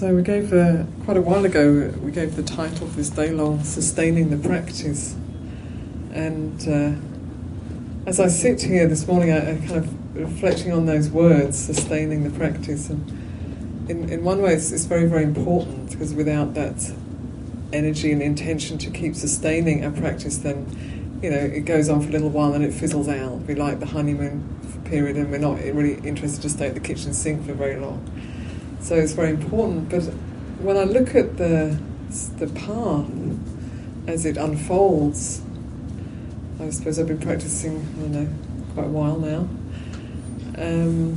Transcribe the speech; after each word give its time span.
So 0.00 0.14
we 0.14 0.22
gave 0.22 0.50
uh, 0.54 0.84
quite 1.04 1.18
a 1.18 1.20
while 1.20 1.44
ago. 1.44 1.92
We 2.02 2.10
gave 2.10 2.34
the 2.34 2.42
title 2.42 2.86
this 2.86 3.10
day 3.10 3.32
long 3.32 3.62
"Sustaining 3.62 4.30
the 4.30 4.38
Practice," 4.38 5.14
and 6.14 6.58
uh, 6.66 8.08
as 8.08 8.18
I 8.18 8.28
sit 8.28 8.62
here 8.62 8.88
this 8.88 9.06
morning, 9.06 9.30
I, 9.30 9.50
I 9.50 9.56
kind 9.56 9.72
of 9.72 10.16
reflecting 10.16 10.72
on 10.72 10.86
those 10.86 11.10
words, 11.10 11.58
"sustaining 11.58 12.24
the 12.24 12.30
practice," 12.30 12.88
and 12.88 13.90
in 13.90 14.08
in 14.08 14.24
one 14.24 14.40
way, 14.40 14.54
it's, 14.54 14.72
it's 14.72 14.86
very 14.86 15.04
very 15.04 15.22
important 15.22 15.90
because 15.90 16.14
without 16.14 16.54
that 16.54 16.90
energy 17.70 18.10
and 18.10 18.22
intention 18.22 18.78
to 18.78 18.90
keep 18.90 19.14
sustaining 19.14 19.84
our 19.84 19.92
practice, 19.92 20.38
then 20.38 20.64
you 21.22 21.28
know 21.28 21.36
it 21.36 21.66
goes 21.66 21.90
on 21.90 22.00
for 22.00 22.08
a 22.08 22.12
little 22.12 22.30
while 22.30 22.54
and 22.54 22.64
it 22.64 22.72
fizzles 22.72 23.08
out. 23.08 23.42
We 23.42 23.54
like 23.54 23.80
the 23.80 23.86
honeymoon 23.92 24.82
period, 24.86 25.18
and 25.18 25.30
we're 25.30 25.36
not 25.36 25.58
really 25.58 25.96
interested 26.08 26.40
to 26.40 26.48
stay 26.48 26.68
at 26.68 26.74
the 26.74 26.80
kitchen 26.80 27.12
sink 27.12 27.44
for 27.44 27.52
very 27.52 27.76
long. 27.76 28.00
So 28.80 28.96
it's 28.96 29.12
very 29.12 29.30
important. 29.30 29.88
But 29.88 30.04
when 30.62 30.76
I 30.76 30.84
look 30.84 31.14
at 31.14 31.36
the 31.36 31.78
the 32.38 32.48
path 32.48 33.08
as 34.08 34.26
it 34.26 34.36
unfolds, 34.36 35.42
I 36.60 36.70
suppose 36.70 36.98
I've 36.98 37.06
been 37.06 37.20
practicing, 37.20 37.76
I 37.78 38.00
don't 38.00 38.12
know, 38.12 38.28
quite 38.74 38.86
a 38.86 38.88
while 38.88 39.18
now. 39.18 39.48
Um, 40.58 41.16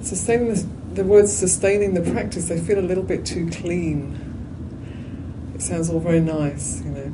sustaining 0.00 0.48
the, 0.48 0.66
the 0.94 1.04
words 1.04 1.32
sustaining 1.32 1.94
the 1.94 2.10
practice, 2.10 2.48
they 2.48 2.58
feel 2.58 2.78
a 2.78 2.80
little 2.80 3.04
bit 3.04 3.26
too 3.26 3.50
clean. 3.50 4.18
It 5.54 5.62
sounds 5.62 5.90
all 5.90 6.00
very 6.00 6.20
nice, 6.20 6.82
you 6.82 6.90
know. 6.90 7.12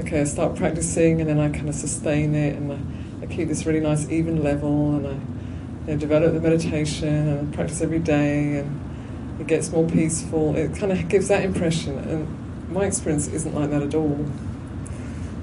Okay, 0.00 0.20
I 0.20 0.24
start 0.24 0.54
practicing 0.54 1.20
and 1.20 1.28
then 1.28 1.40
I 1.40 1.48
kind 1.48 1.68
of 1.68 1.74
sustain 1.74 2.34
it 2.34 2.54
and 2.54 2.72
I, 2.72 3.24
I 3.24 3.26
keep 3.26 3.48
this 3.48 3.66
really 3.66 3.80
nice 3.80 4.08
even 4.08 4.44
level 4.44 4.94
and 4.94 5.06
I 5.06 5.37
you 5.88 5.94
know, 5.94 6.00
develop 6.00 6.34
the 6.34 6.40
meditation 6.40 7.08
and 7.08 7.54
practice 7.54 7.80
every 7.80 7.98
day 7.98 8.58
and 8.58 9.40
it 9.40 9.46
gets 9.46 9.72
more 9.72 9.88
peaceful. 9.88 10.54
It 10.54 10.74
kind 10.76 10.92
of 10.92 11.08
gives 11.08 11.28
that 11.28 11.44
impression, 11.44 11.98
and 11.98 12.70
my 12.70 12.84
experience 12.84 13.28
isn't 13.28 13.54
like 13.54 13.70
that 13.70 13.82
at 13.82 13.94
all. 13.94 14.26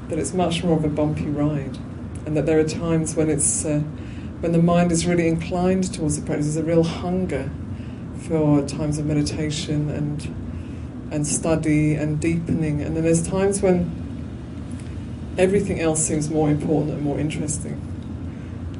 That 0.09 0.19
it's 0.19 0.33
much 0.33 0.63
more 0.63 0.77
of 0.77 0.83
a 0.83 0.89
bumpy 0.89 1.25
ride, 1.25 1.77
and 2.25 2.35
that 2.38 2.45
there 2.45 2.59
are 2.59 2.67
times 2.67 3.16
when 3.16 3.29
it's 3.29 3.66
uh, 3.66 3.79
when 4.41 4.51
the 4.51 4.61
mind 4.61 4.91
is 4.91 5.07
really 5.07 5.27
inclined 5.27 5.93
towards 5.93 6.19
the 6.19 6.25
practice. 6.25 6.53
There's 6.53 6.57
a 6.57 6.63
real 6.63 6.83
hunger 6.83 7.49
for 8.27 8.61
times 8.67 8.97
of 8.97 9.05
meditation 9.05 9.89
and 9.89 11.09
and 11.11 11.25
study 11.25 11.95
and 11.95 12.19
deepening, 12.19 12.81
and 12.81 12.95
then 12.97 13.03
there's 13.03 13.25
times 13.25 13.61
when 13.61 14.03
everything 15.38 15.79
else 15.79 16.05
seems 16.05 16.29
more 16.29 16.49
important 16.49 16.91
and 16.91 17.01
more 17.01 17.19
interesting 17.19 17.81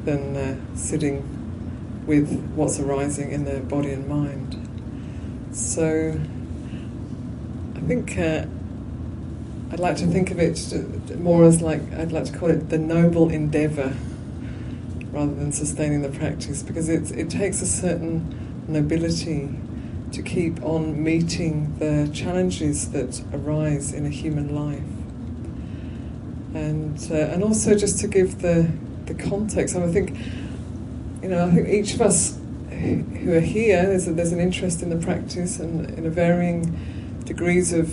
than 0.04 0.36
uh, 0.36 0.76
sitting 0.76 1.35
with 2.06 2.52
what's 2.54 2.78
arising 2.78 3.32
in 3.32 3.44
their 3.44 3.60
body 3.60 3.92
and 3.92 4.06
mind. 4.08 4.56
So 5.52 6.18
I 7.74 7.80
think 7.80 8.18
uh, 8.18 8.46
I'd 9.72 9.80
like 9.80 9.96
to 9.96 10.06
think 10.06 10.30
of 10.30 10.38
it 10.38 11.18
more 11.18 11.44
as 11.44 11.60
like, 11.60 11.80
I'd 11.94 12.12
like 12.12 12.24
to 12.26 12.38
call 12.38 12.50
it 12.50 12.68
the 12.70 12.78
noble 12.78 13.30
endeavour 13.30 13.94
rather 15.10 15.34
than 15.34 15.50
sustaining 15.50 16.02
the 16.02 16.10
practice 16.10 16.62
because 16.62 16.88
it, 16.88 17.10
it 17.10 17.30
takes 17.30 17.62
a 17.62 17.66
certain 17.66 18.64
nobility 18.68 19.48
to 20.12 20.22
keep 20.22 20.62
on 20.62 21.02
meeting 21.02 21.76
the 21.78 22.10
challenges 22.14 22.90
that 22.92 23.22
arise 23.32 23.92
in 23.92 24.06
a 24.06 24.10
human 24.10 24.54
life. 24.54 24.82
And, 26.54 26.98
uh, 27.10 27.14
and 27.14 27.42
also 27.42 27.76
just 27.76 27.98
to 28.00 28.08
give 28.08 28.40
the, 28.40 28.70
the 29.06 29.14
context, 29.14 29.74
I 29.74 29.90
think 29.90 30.16
you 31.26 31.32
know, 31.32 31.44
I 31.44 31.50
think 31.50 31.68
each 31.68 31.94
of 31.94 32.02
us 32.02 32.38
who 32.70 33.32
are 33.32 33.40
here, 33.40 33.84
there's, 33.84 34.06
a, 34.06 34.12
there's 34.12 34.30
an 34.30 34.38
interest 34.38 34.80
in 34.80 34.90
the 34.90 35.04
practice 35.04 35.58
and 35.58 35.90
in 35.98 36.06
a 36.06 36.08
varying 36.08 37.20
degrees 37.24 37.72
of 37.72 37.90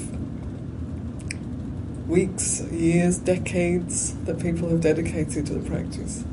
weeks, 2.08 2.62
years, 2.70 3.18
decades 3.18 4.14
that 4.26 4.40
people 4.40 4.70
have 4.70 4.82
dedicated 4.82 5.48
to 5.48 5.54
the 5.56 5.68
practice. 5.68 6.24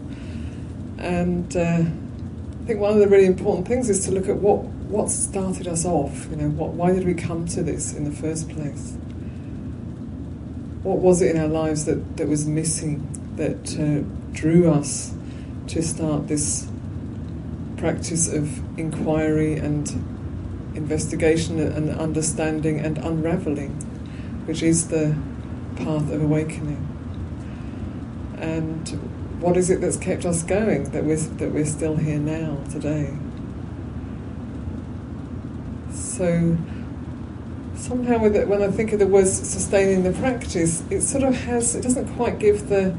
And 0.98 1.56
uh, 1.56 1.84
I 1.84 2.66
think 2.66 2.80
one 2.80 2.92
of 2.92 2.98
the 2.98 3.08
really 3.08 3.24
important 3.24 3.66
things 3.66 3.88
is 3.88 4.04
to 4.04 4.10
look 4.10 4.28
at 4.28 4.36
what, 4.36 4.64
what 4.64 5.08
started 5.08 5.66
us 5.68 5.86
off. 5.86 6.28
You 6.28 6.36
know, 6.36 6.50
what, 6.50 6.72
why 6.72 6.92
did 6.92 7.06
we 7.06 7.14
come 7.14 7.46
to 7.46 7.62
this 7.62 7.94
in 7.94 8.04
the 8.04 8.12
first 8.12 8.50
place? 8.50 8.92
What 10.82 10.98
was 10.98 11.22
it 11.22 11.34
in 11.34 11.40
our 11.40 11.48
lives 11.48 11.86
that, 11.86 12.18
that 12.18 12.28
was 12.28 12.46
missing, 12.46 13.08
that 13.36 13.74
uh, 13.80 14.06
drew 14.34 14.70
us 14.70 15.14
to 15.68 15.82
start 15.82 16.28
this 16.28 16.69
practice 17.80 18.30
of 18.30 18.78
inquiry 18.78 19.54
and 19.54 19.88
investigation 20.76 21.58
and 21.58 21.90
understanding 21.90 22.78
and 22.78 22.98
unraveling, 22.98 23.70
which 24.44 24.62
is 24.62 24.88
the 24.88 25.16
path 25.76 26.12
of 26.12 26.22
awakening. 26.22 26.86
And 28.36 28.86
what 29.40 29.56
is 29.56 29.70
it 29.70 29.80
that's 29.80 29.96
kept 29.96 30.26
us 30.26 30.42
going 30.42 30.90
that 30.90 31.04
we're, 31.04 31.16
that 31.16 31.52
we're 31.52 31.64
still 31.64 31.96
here 31.96 32.18
now, 32.18 32.62
today? 32.70 33.16
So, 35.90 36.58
somehow 37.76 38.24
it, 38.26 38.46
when 38.46 38.62
I 38.62 38.68
think 38.68 38.92
of 38.92 38.98
the 38.98 39.06
words 39.06 39.32
sustaining 39.32 40.02
the 40.02 40.12
practice, 40.12 40.84
it 40.90 41.00
sort 41.00 41.24
of 41.24 41.34
has, 41.34 41.74
it 41.74 41.80
doesn't 41.80 42.14
quite 42.14 42.38
give 42.38 42.68
the, 42.68 42.94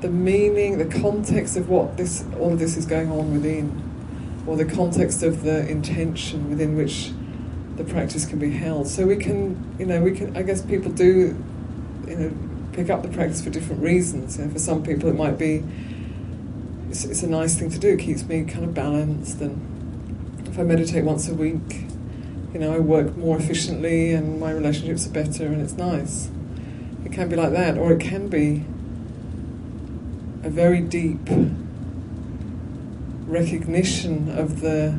the 0.00 0.10
meaning, 0.10 0.78
the 0.78 1.00
context 1.00 1.56
of 1.56 1.68
what 1.68 1.96
this, 1.96 2.24
all 2.40 2.52
of 2.52 2.58
this 2.58 2.76
is 2.76 2.84
going 2.84 3.12
on 3.12 3.32
within 3.32 3.87
or 4.48 4.56
the 4.56 4.64
context 4.64 5.22
of 5.22 5.42
the 5.42 5.68
intention 5.68 6.48
within 6.48 6.74
which 6.74 7.12
the 7.76 7.84
practice 7.84 8.24
can 8.24 8.38
be 8.38 8.50
held. 8.50 8.88
So 8.88 9.06
we 9.06 9.16
can, 9.16 9.76
you 9.78 9.84
know, 9.84 10.00
we 10.00 10.12
can. 10.12 10.34
I 10.34 10.42
guess 10.42 10.62
people 10.62 10.90
do, 10.90 11.36
you 12.06 12.16
know, 12.16 12.32
pick 12.72 12.88
up 12.88 13.02
the 13.02 13.08
practice 13.08 13.44
for 13.44 13.50
different 13.50 13.82
reasons. 13.82 14.38
You 14.38 14.46
know, 14.46 14.50
for 14.50 14.58
some 14.58 14.82
people, 14.82 15.10
it 15.10 15.16
might 15.16 15.36
be 15.36 15.62
it's, 16.88 17.04
it's, 17.04 17.22
a 17.22 17.28
nice 17.28 17.56
thing 17.56 17.70
to 17.70 17.78
do. 17.78 17.88
It 17.88 17.98
keeps 17.98 18.24
me 18.24 18.44
kind 18.44 18.64
of 18.64 18.72
balanced, 18.72 19.42
and 19.42 20.46
if 20.48 20.58
I 20.58 20.62
meditate 20.62 21.04
once 21.04 21.28
a 21.28 21.34
week, 21.34 21.84
you 22.54 22.58
know, 22.58 22.72
I 22.72 22.78
work 22.78 23.18
more 23.18 23.36
efficiently, 23.36 24.14
and 24.14 24.40
my 24.40 24.50
relationships 24.50 25.06
are 25.06 25.10
better, 25.10 25.44
and 25.44 25.60
it's 25.60 25.74
nice. 25.74 26.30
It 27.04 27.12
can 27.12 27.28
be 27.28 27.36
like 27.36 27.52
that, 27.52 27.76
or 27.76 27.92
it 27.92 28.00
can 28.00 28.28
be 28.28 28.64
a 30.42 30.48
very 30.48 30.80
deep 30.80 31.28
recognition 33.28 34.30
of 34.36 34.60
the, 34.60 34.98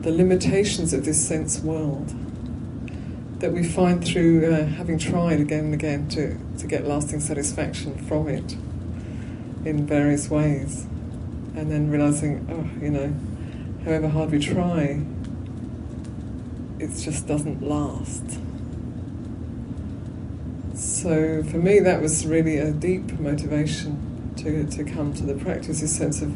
the 0.00 0.10
limitations 0.10 0.92
of 0.92 1.04
this 1.04 1.26
sense 1.26 1.60
world 1.60 2.12
that 3.38 3.52
we 3.52 3.64
find 3.64 4.04
through 4.04 4.52
uh, 4.52 4.66
having 4.66 4.98
tried 4.98 5.40
again 5.40 5.66
and 5.66 5.74
again 5.74 6.08
to, 6.08 6.38
to 6.58 6.66
get 6.66 6.86
lasting 6.86 7.20
satisfaction 7.20 7.96
from 8.06 8.28
it 8.28 8.52
in 9.64 9.86
various 9.86 10.28
ways. 10.28 10.84
And 11.54 11.70
then 11.70 11.90
realizing, 11.90 12.46
oh, 12.50 12.82
you 12.82 12.90
know, 12.90 13.14
however 13.84 14.08
hard 14.08 14.30
we 14.30 14.38
try, 14.38 15.02
it 16.78 16.96
just 16.98 17.26
doesn't 17.26 17.62
last. 17.62 18.38
So 20.74 21.42
for 21.44 21.58
me, 21.58 21.80
that 21.80 22.00
was 22.00 22.26
really 22.26 22.58
a 22.58 22.72
deep 22.72 23.12
motivation 23.20 24.34
to, 24.38 24.64
to 24.64 24.84
come 24.84 25.12
to 25.14 25.22
the 25.24 25.34
practice, 25.34 25.80
this 25.80 25.96
sense 25.96 26.22
of 26.22 26.34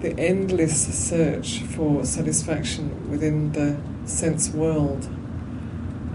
the 0.00 0.18
endless 0.18 1.08
search 1.08 1.60
for 1.60 2.04
satisfaction 2.04 3.10
within 3.10 3.52
the 3.52 3.76
sense 4.08 4.50
world 4.50 5.08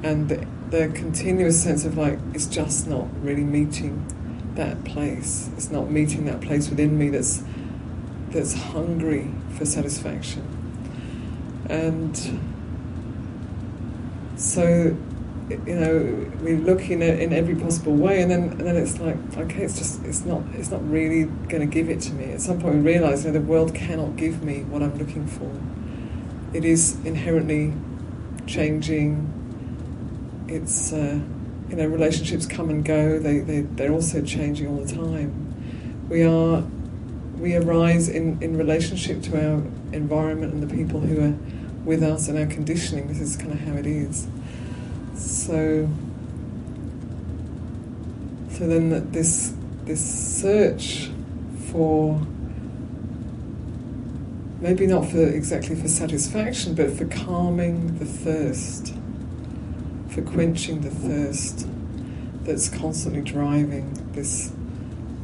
and 0.03 0.29
the, 0.29 0.47
the 0.69 0.87
continuous 0.93 1.61
sense 1.61 1.85
of 1.85 1.97
like 1.97 2.19
it's 2.33 2.47
just 2.47 2.87
not 2.87 3.07
really 3.23 3.43
meeting 3.43 4.05
that 4.55 4.83
place. 4.83 5.49
It's 5.55 5.69
not 5.69 5.91
meeting 5.91 6.25
that 6.25 6.41
place 6.41 6.69
within 6.69 6.97
me 6.97 7.09
that's 7.09 7.43
that's 8.29 8.53
hungry 8.53 9.31
for 9.57 9.65
satisfaction. 9.65 10.43
And 11.69 12.39
so 14.35 14.97
you 15.49 15.75
know, 15.75 16.31
we 16.41 16.55
look 16.55 16.89
in 16.89 17.01
in 17.01 17.31
every 17.31 17.55
possible 17.55 17.93
way, 17.93 18.21
and 18.21 18.31
then 18.31 18.43
and 18.43 18.61
then 18.61 18.75
it's 18.75 18.99
like, 18.99 19.17
okay, 19.37 19.63
it's 19.63 19.77
just 19.77 20.03
it's 20.03 20.25
not 20.25 20.41
it's 20.53 20.71
not 20.71 20.87
really 20.89 21.25
going 21.47 21.61
to 21.61 21.67
give 21.67 21.89
it 21.89 22.01
to 22.01 22.13
me. 22.13 22.33
At 22.33 22.41
some 22.41 22.59
point, 22.59 22.75
we 22.75 22.81
realise 22.81 23.25
you 23.25 23.31
know, 23.31 23.39
the 23.39 23.45
world 23.45 23.75
cannot 23.75 24.15
give 24.15 24.43
me 24.43 24.63
what 24.63 24.81
I'm 24.81 24.97
looking 24.97 25.27
for. 25.27 25.51
It 26.55 26.65
is 26.65 26.97
inherently 27.05 27.73
changing. 28.47 29.31
It's 30.47 30.91
uh, 30.91 31.19
you 31.69 31.75
know, 31.75 31.85
relationships 31.85 32.45
come 32.45 32.69
and 32.69 32.83
go. 32.83 33.19
They 33.19 33.39
they 33.39 33.61
they're 33.61 33.91
also 33.91 34.23
changing 34.23 34.67
all 34.67 34.83
the 34.83 34.95
time. 34.95 35.41
We 36.09 36.23
are 36.23 36.63
we 37.37 37.55
arise 37.55 38.07
in, 38.07 38.41
in 38.41 38.57
relationship 38.57 39.21
to 39.23 39.35
our 39.35 39.61
environment 39.91 40.53
and 40.53 40.63
the 40.63 40.73
people 40.73 41.01
who 41.01 41.21
are 41.21 41.37
with 41.83 42.01
us 42.01 42.27
and 42.27 42.37
our 42.37 42.45
conditioning. 42.45 43.07
This 43.07 43.19
is 43.19 43.37
kind 43.37 43.51
of 43.51 43.59
how 43.59 43.73
it 43.73 43.85
is. 43.85 44.27
So, 45.15 45.89
so 48.51 48.67
then 48.67 49.11
this 49.11 49.53
this 49.85 50.41
search 50.41 51.09
for 51.71 52.19
maybe 54.59 54.87
not 54.87 55.05
for 55.05 55.25
exactly 55.25 55.75
for 55.75 55.87
satisfaction, 55.87 56.75
but 56.75 56.91
for 56.91 57.05
calming 57.05 57.97
the 57.97 58.05
thirst, 58.05 58.93
for 60.09 60.21
quenching 60.21 60.81
the 60.81 60.89
thirst 60.89 61.67
that's 62.43 62.69
constantly 62.69 63.21
driving 63.21 63.93
this 64.11 64.51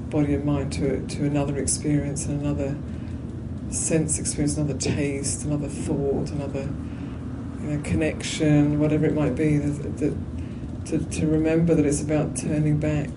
body 0.09 0.33
and 0.33 0.45
mind 0.45 0.71
to 0.73 1.05
to 1.07 1.25
another 1.25 1.57
experience 1.57 2.25
and 2.27 2.41
another 2.41 2.77
sense 3.71 4.19
experience, 4.19 4.57
another 4.57 4.77
taste, 4.77 5.43
another 5.43 5.67
thought, 5.67 6.29
another 6.31 6.69
you 7.62 7.68
know, 7.68 7.81
connection, 7.84 8.80
whatever 8.80 9.06
it 9.06 9.13
might 9.13 9.36
be. 9.36 9.58
That, 9.58 10.16
to, 10.86 11.00
to 11.00 11.28
remember 11.28 11.75
that 11.75 11.86
it's 11.86 12.02
about 12.02 12.36
turning 12.36 12.80
back 12.80 13.10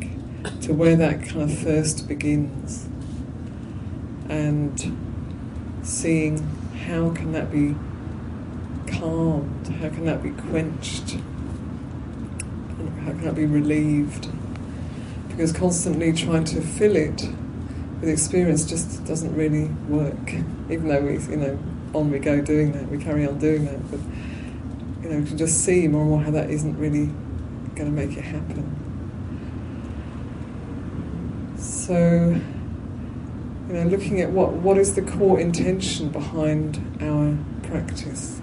to 0.62 0.72
where 0.72 0.96
that 0.96 1.22
kind 1.22 1.42
of 1.42 1.58
thirst 1.58 2.06
begins 2.06 2.86
and 4.28 4.96
seeing 5.82 6.38
how 6.86 7.10
can 7.10 7.32
that 7.32 7.50
be 7.50 7.74
calmed, 8.98 9.66
how 9.68 9.88
can 9.88 10.04
that 10.04 10.22
be 10.22 10.30
quenched, 10.30 11.16
how 13.00 13.10
can 13.10 13.24
that 13.24 13.34
be 13.34 13.46
relieved. 13.46 14.28
Because 15.28 15.52
constantly 15.52 16.12
trying 16.12 16.44
to 16.44 16.60
fill 16.60 16.94
it 16.94 17.28
with 18.00 18.08
experience 18.08 18.64
just 18.64 19.04
doesn't 19.04 19.34
really 19.34 19.64
work. 19.88 20.32
Even 20.70 20.88
though 20.88 21.00
we, 21.00 21.18
you 21.18 21.36
know, 21.36 21.58
on 21.94 22.10
we 22.10 22.18
go 22.18 22.40
doing 22.40 22.72
that, 22.72 22.88
we 22.88 22.98
carry 22.98 23.26
on 23.26 23.38
doing 23.38 23.64
that, 23.64 23.90
but 23.90 24.00
you 25.04 25.10
know, 25.10 25.24
can 25.24 25.36
just 25.36 25.62
see 25.62 25.86
more 25.86 26.00
and 26.00 26.10
more 26.10 26.22
how 26.22 26.30
that 26.30 26.48
isn't 26.48 26.78
really 26.78 27.06
going 27.76 27.84
to 27.84 27.90
make 27.90 28.16
it 28.16 28.24
happen. 28.24 28.64
So, 31.58 32.40
you 33.68 33.74
know, 33.74 33.82
looking 33.84 34.22
at 34.22 34.30
what 34.30 34.54
what 34.54 34.78
is 34.78 34.94
the 34.94 35.02
core 35.02 35.38
intention 35.38 36.08
behind 36.08 36.80
our 37.02 37.36
practice, 37.68 38.40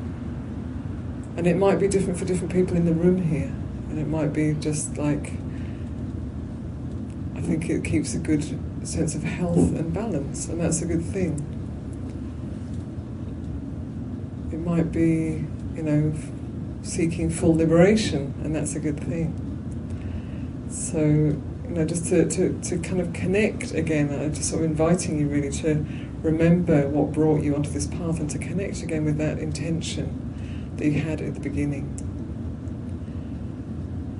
and 1.36 1.48
it 1.48 1.58
might 1.58 1.80
be 1.80 1.88
different 1.88 2.20
for 2.20 2.26
different 2.26 2.54
people 2.54 2.78
in 2.78 2.86
the 2.86 2.94
room 2.94 3.24
here, 3.24 3.52
and 3.90 3.98
it 3.98 4.08
might 4.08 4.32
be 4.32 4.54
just 4.54 4.98
like 4.98 5.34
I 7.36 7.42
think 7.42 7.72
it 7.72 7.84
keeps 7.84 8.14
a 8.14 8.20
good 8.20 8.44
sense 8.86 9.16
of 9.16 9.24
health 9.24 9.76
and 9.76 9.92
balance, 9.92 10.48
and 10.48 10.62
that's 10.62 10.84
a 10.84 10.86
good 10.86 11.04
thing. 11.04 11.48
It 14.52 14.60
might 14.60 14.92
be, 14.92 15.46
you 15.76 15.84
know, 15.84 16.14
seeking 16.82 17.30
full 17.30 17.56
liberation, 17.56 18.34
and 18.44 18.56
that's 18.56 18.76
a 18.76 18.80
good 18.80 19.00
thing. 19.00 19.48
So, 20.70 21.00
you 21.00 21.70
know, 21.70 21.86
just 21.86 22.08
to, 22.08 22.28
to, 22.30 22.60
to 22.62 22.78
kind 22.80 23.02
of 23.02 23.14
connect 23.14 23.74
again, 23.74 24.10
uh, 24.10 24.30
just 24.30 24.50
sort 24.50 24.64
of 24.64 24.70
inviting 24.70 25.20
you 25.20 25.28
really 25.28 25.52
to 25.52 25.86
remember 26.22 26.88
what 26.88 27.12
brought 27.12 27.44
you 27.44 27.56
onto 27.56 27.70
this 27.70 27.88
path 27.88 28.20
and 28.20 28.30
to 28.30 28.38
connect 28.38 28.82
again 28.82 29.06
with 29.06 29.18
that 29.18 29.40
intention 29.40 30.74
that 30.78 30.86
you 30.86 31.02
had 31.02 31.22
at 31.22 31.34
the 31.34 31.40
beginning. 31.40 31.96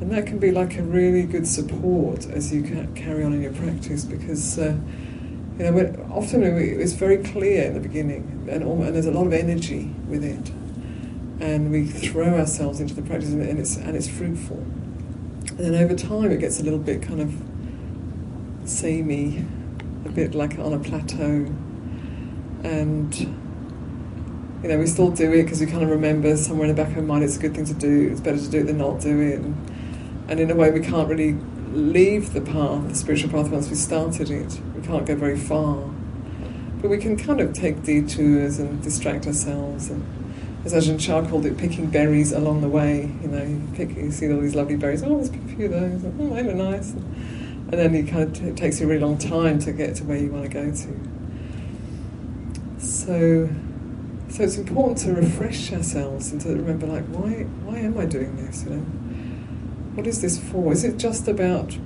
And 0.02 0.12
that 0.12 0.26
can 0.26 0.40
be 0.40 0.52
like 0.52 0.78
a 0.78 0.84
really 0.84 1.24
good 1.24 1.48
support 1.48 2.28
as 2.28 2.52
you 2.52 2.64
carry 2.96 3.24
on 3.24 3.34
in 3.34 3.42
your 3.42 3.54
practice 3.54 4.04
because, 4.04 4.58
uh, 4.58 4.76
you 5.60 5.72
know, 5.72 6.08
often 6.12 6.44
it's 6.44 6.94
very 6.94 7.18
clear 7.18 7.66
in 7.66 7.76
the 7.76 7.80
beginning 7.80 8.48
and, 8.50 8.64
and 8.64 8.96
there's 8.96 9.06
a 9.06 9.12
lot 9.12 9.28
of 9.28 9.34
energy 9.34 9.94
with 10.08 10.24
it. 10.24 10.52
And 11.42 11.72
we 11.72 11.86
throw 11.86 12.40
ourselves 12.40 12.80
into 12.80 12.94
the 12.94 13.02
practice 13.02 13.32
and 13.32 13.60
it's, 13.60 13.76
and 13.76 13.96
it's 13.96 14.08
fruitful. 14.08 14.58
And 14.58 15.60
then 15.60 15.76
over 15.76 15.96
time 15.96 16.32
it 16.32 16.40
gets 16.40 16.60
a 16.60 16.64
little 16.64 16.80
bit 16.80 17.02
kind 17.02 17.20
of 17.20 18.70
samey, 18.70 19.44
a 20.06 20.10
bit 20.10 20.34
like 20.36 20.58
on 20.60 20.74
a 20.74 20.80
plateau. 20.80 21.54
And 22.64 23.16
you 24.64 24.70
know, 24.70 24.78
we 24.78 24.86
still 24.86 25.10
do 25.10 25.34
it 25.34 25.44
because 25.44 25.60
we 25.60 25.66
kind 25.66 25.84
of 25.84 25.90
remember 25.90 26.38
somewhere 26.38 26.70
in 26.70 26.76
the 26.76 26.82
back 26.82 26.92
of 26.92 26.98
our 26.98 27.04
mind 27.04 27.24
it's 27.24 27.38
a 27.38 27.40
good 27.40 27.56
thing 27.56 27.66
to 27.66 27.74
do, 27.74 28.10
it's 28.12 28.22
better 28.22 28.38
to 28.38 28.50
do 28.50 28.60
it 28.60 28.68
than 28.68 28.78
not 28.78 29.02
do 29.02 29.20
it. 29.20 29.40
And, 29.40 30.30
and 30.30 30.40
in 30.40 30.52
a 30.52 30.56
way, 30.56 30.70
we 30.70 30.80
can't 30.80 31.10
really 31.10 31.34
leave 31.72 32.34
the 32.34 32.42
path, 32.42 32.88
the 32.88 32.96
spiritual 32.96 33.32
path, 33.32 33.50
once 33.50 33.70
we 33.70 33.76
started 33.76 34.30
it. 34.30 34.62
We 34.76 34.86
can't 34.86 35.06
go 35.06 35.16
very 35.16 35.38
far. 35.38 35.90
But 36.82 36.90
we 36.90 36.98
can 36.98 37.18
kind 37.18 37.42
of 37.42 37.54
take 37.54 37.84
detours 37.84 38.60
and 38.60 38.82
distract 38.84 39.26
ourselves. 39.26 39.90
And 39.90 40.21
as 40.64 40.74
Ajahn 40.74 41.00
Chah 41.00 41.28
called 41.28 41.46
it, 41.46 41.58
picking 41.58 41.90
berries 41.90 42.32
along 42.32 42.62
the 42.62 42.70
way. 42.70 43.12
You 43.22 43.28
know, 43.28 43.44
you, 43.44 43.68
pick, 43.74 43.96
you 43.96 44.12
see 44.12 44.32
all 44.32 44.40
these 44.40 44.56
lovely 44.56 44.76
berries. 44.76 45.04
Oh, 45.04 45.14
let's 45.14 45.30
pick 45.30 45.44
a 45.44 45.48
few 45.48 45.66
of 45.66 45.72
those. 45.72 46.06
Oh, 46.06 46.34
they 46.34 46.44
look 46.44 46.56
nice. 46.56 46.92
And 46.92 47.72
then 47.72 47.96
it 47.96 48.08
kind 48.08 48.24
of 48.24 48.34
t- 48.34 48.52
takes 48.52 48.80
you 48.80 48.86
a 48.86 48.90
really 48.90 49.02
long 49.02 49.18
time 49.18 49.60
to 49.60 49.72
get 49.72 49.96
to 49.96 50.04
where 50.04 50.18
you 50.18 50.32
want 50.32 50.44
to 50.44 50.50
go 50.50 50.72
to. 50.72 51.00
So, 52.80 53.50
so 54.30 54.44
it's 54.44 54.58
important 54.58 55.00
to 55.00 55.14
refresh 55.14 55.72
ourselves 55.74 56.32
and 56.32 56.40
to 56.42 56.50
remember, 56.50 56.86
like, 56.86 57.06
why, 57.06 57.46
why 57.64 57.80
am 57.80 57.98
I 57.98 58.06
doing 58.06 58.36
this? 58.46 58.64
You 58.64 58.72
know, 58.72 58.82
what 59.96 60.06
is 60.06 60.22
this 60.22 60.38
for? 60.40 60.72
Is 60.72 60.84
it 60.84 60.98
just 60.98 61.28
about 61.28 61.78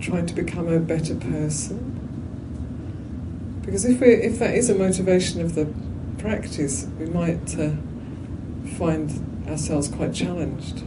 trying 0.00 0.26
to 0.26 0.34
become 0.34 0.68
a 0.68 0.78
better 0.78 1.14
person? 1.16 1.92
Because 3.64 3.84
if 3.84 4.00
we 4.00 4.08
if 4.08 4.38
that 4.38 4.54
is 4.54 4.70
a 4.70 4.74
motivation 4.76 5.40
of 5.40 5.56
the 5.56 5.66
practice, 6.18 6.86
we 7.00 7.06
might 7.06 7.58
uh, 7.58 7.72
find 8.76 9.46
ourselves 9.48 9.88
quite 9.88 10.14
challenged. 10.14 10.82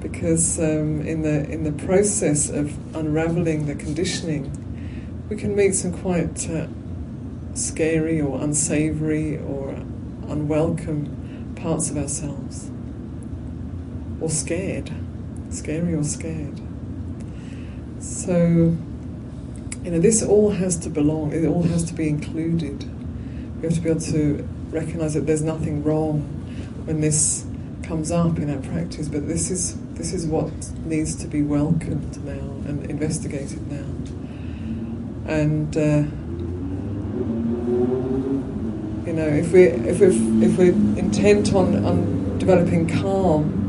Because 0.00 0.58
um, 0.58 1.00
in 1.06 1.22
the 1.22 1.48
in 1.50 1.64
the 1.64 1.72
process 1.72 2.50
of 2.50 2.76
unraveling 2.94 3.66
the 3.66 3.74
conditioning, 3.74 4.52
we 5.30 5.36
can 5.36 5.56
meet 5.56 5.74
some 5.74 5.92
quite 5.92 6.48
uh, 6.50 6.66
scary 7.54 8.20
or 8.20 8.40
unsavory 8.40 9.38
or 9.38 9.70
unwelcome 10.28 11.54
parts 11.56 11.90
of 11.90 11.96
ourselves, 11.96 12.70
or 14.20 14.28
scared 14.28 14.90
scary 15.54 15.94
or 15.94 16.04
scared. 16.04 16.60
So, 18.00 18.76
you 19.82 19.90
know, 19.90 19.98
this 19.98 20.22
all 20.22 20.50
has 20.50 20.76
to 20.78 20.90
belong, 20.90 21.32
it 21.32 21.46
all 21.46 21.62
has 21.62 21.84
to 21.84 21.94
be 21.94 22.08
included. 22.08 22.84
We 23.56 23.68
have 23.68 23.74
to 23.74 23.80
be 23.80 23.90
able 23.90 24.00
to 24.00 24.48
recognize 24.70 25.14
that 25.14 25.26
there's 25.26 25.42
nothing 25.42 25.82
wrong 25.84 26.33
when 26.84 27.00
this 27.00 27.46
comes 27.82 28.10
up 28.10 28.38
in 28.38 28.50
our 28.50 28.60
practice, 28.60 29.08
but 29.08 29.26
this 29.26 29.50
is 29.50 29.76
this 29.94 30.12
is 30.12 30.26
what 30.26 30.52
needs 30.84 31.14
to 31.16 31.26
be 31.26 31.42
welcomed 31.42 32.24
now 32.24 32.32
and 32.68 32.90
investigated 32.90 33.70
now. 33.70 33.84
And 35.26 35.76
uh, 35.76 36.04
you 39.06 39.12
know, 39.12 39.26
if 39.26 39.52
we 39.52 39.64
if 39.64 40.00
we 40.00 40.08
if 40.44 40.58
we're 40.58 40.72
intent 40.98 41.54
on, 41.54 41.84
on 41.84 42.38
developing 42.38 42.88
calm 42.88 43.60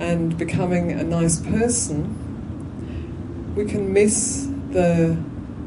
and 0.00 0.36
becoming 0.36 0.90
a 0.92 1.04
nice 1.04 1.38
person, 1.40 2.18
we 3.54 3.64
can 3.66 3.92
miss 3.92 4.48
the 4.70 5.16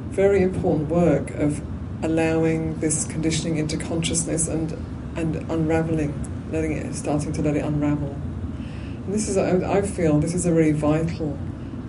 very 0.09 0.41
important 0.41 0.89
work 0.89 1.29
of 1.31 1.61
allowing 2.03 2.79
this 2.79 3.05
conditioning 3.05 3.57
into 3.57 3.77
consciousness 3.77 4.47
and 4.47 4.75
and 5.15 5.35
unraveling, 5.51 6.13
letting 6.51 6.73
it, 6.73 6.93
starting 6.93 7.33
to 7.33 7.41
let 7.41 7.55
it 7.55 7.63
unravel. 7.63 8.11
And 8.11 9.13
this 9.13 9.29
is, 9.29 9.37
I 9.37 9.81
feel, 9.81 10.19
this 10.19 10.33
is 10.33 10.45
a 10.45 10.53
really 10.53 10.71
vital 10.71 11.37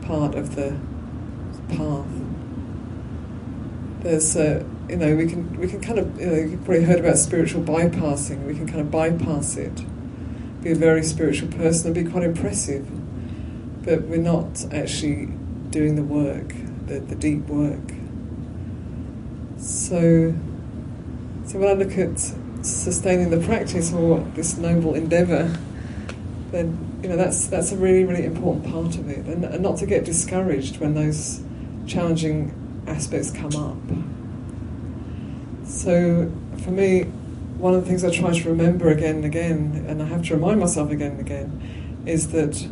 part 0.02 0.35
of 0.35 0.54
the 0.54 0.78
path. 1.68 2.06
There's, 4.00 4.37
a, 4.37 4.64
you 4.88 4.97
know, 4.97 5.16
we 5.16 5.26
can 5.26 5.59
we 5.59 5.66
can 5.66 5.80
kind 5.80 5.99
of, 5.99 6.21
you 6.21 6.26
know, 6.26 6.35
you've 6.35 6.64
probably 6.64 6.85
heard 6.85 7.00
about 7.00 7.18
spiritual 7.18 7.62
bypassing. 7.62 8.45
We 8.47 8.54
can 8.54 8.66
kind 8.66 8.80
of 8.80 8.90
bypass 8.90 9.56
it 9.56 9.83
be 10.66 10.73
a 10.73 10.75
very 10.75 11.02
spiritual 11.04 11.49
person 11.52 11.87
and 11.87 11.95
be 11.95 12.11
quite 12.11 12.25
impressive, 12.25 12.85
but 13.85 14.02
we're 14.02 14.16
not 14.16 14.66
actually 14.73 15.26
doing 15.71 15.95
the 15.95 16.02
work, 16.02 16.49
the, 16.87 16.99
the 16.99 17.14
deep 17.14 17.47
work. 17.47 17.92
So, 19.59 20.35
so 21.47 21.59
when 21.59 21.68
I 21.68 21.73
look 21.75 21.97
at 21.97 22.35
sustaining 22.63 23.31
the 23.31 23.45
practice 23.47 23.93
or 23.93 24.21
this 24.35 24.57
noble 24.57 24.95
endeavour, 24.95 25.57
then 26.51 26.99
you 27.03 27.09
know 27.09 27.17
that's 27.17 27.47
that's 27.47 27.73
a 27.73 27.77
really 27.77 28.05
really 28.05 28.25
important 28.25 28.73
part 28.73 28.97
of 28.97 29.09
it, 29.09 29.27
and, 29.27 29.45
and 29.45 29.63
not 29.63 29.77
to 29.79 29.87
get 29.87 30.05
discouraged 30.05 30.79
when 30.79 30.95
those 30.95 31.43
challenging 31.87 32.53
aspects 32.87 33.31
come 33.31 33.55
up. 33.57 33.77
So 35.67 36.31
for 36.63 36.71
me, 36.71 37.05
one 37.59 37.75
of 37.75 37.83
the 37.83 37.89
things 37.89 38.05
I 38.05 38.11
try 38.11 38.33
to 38.33 38.49
remember 38.49 38.89
again 38.89 39.17
and 39.17 39.25
again, 39.25 39.85
and 39.89 40.03
I 40.03 40.07
have 40.07 40.27
to 40.29 40.35
remind 40.35 40.61
myself 40.61 40.91
again 40.91 41.13
and 41.13 41.21
again, 41.21 42.03
is 42.07 42.29
that 42.33 42.69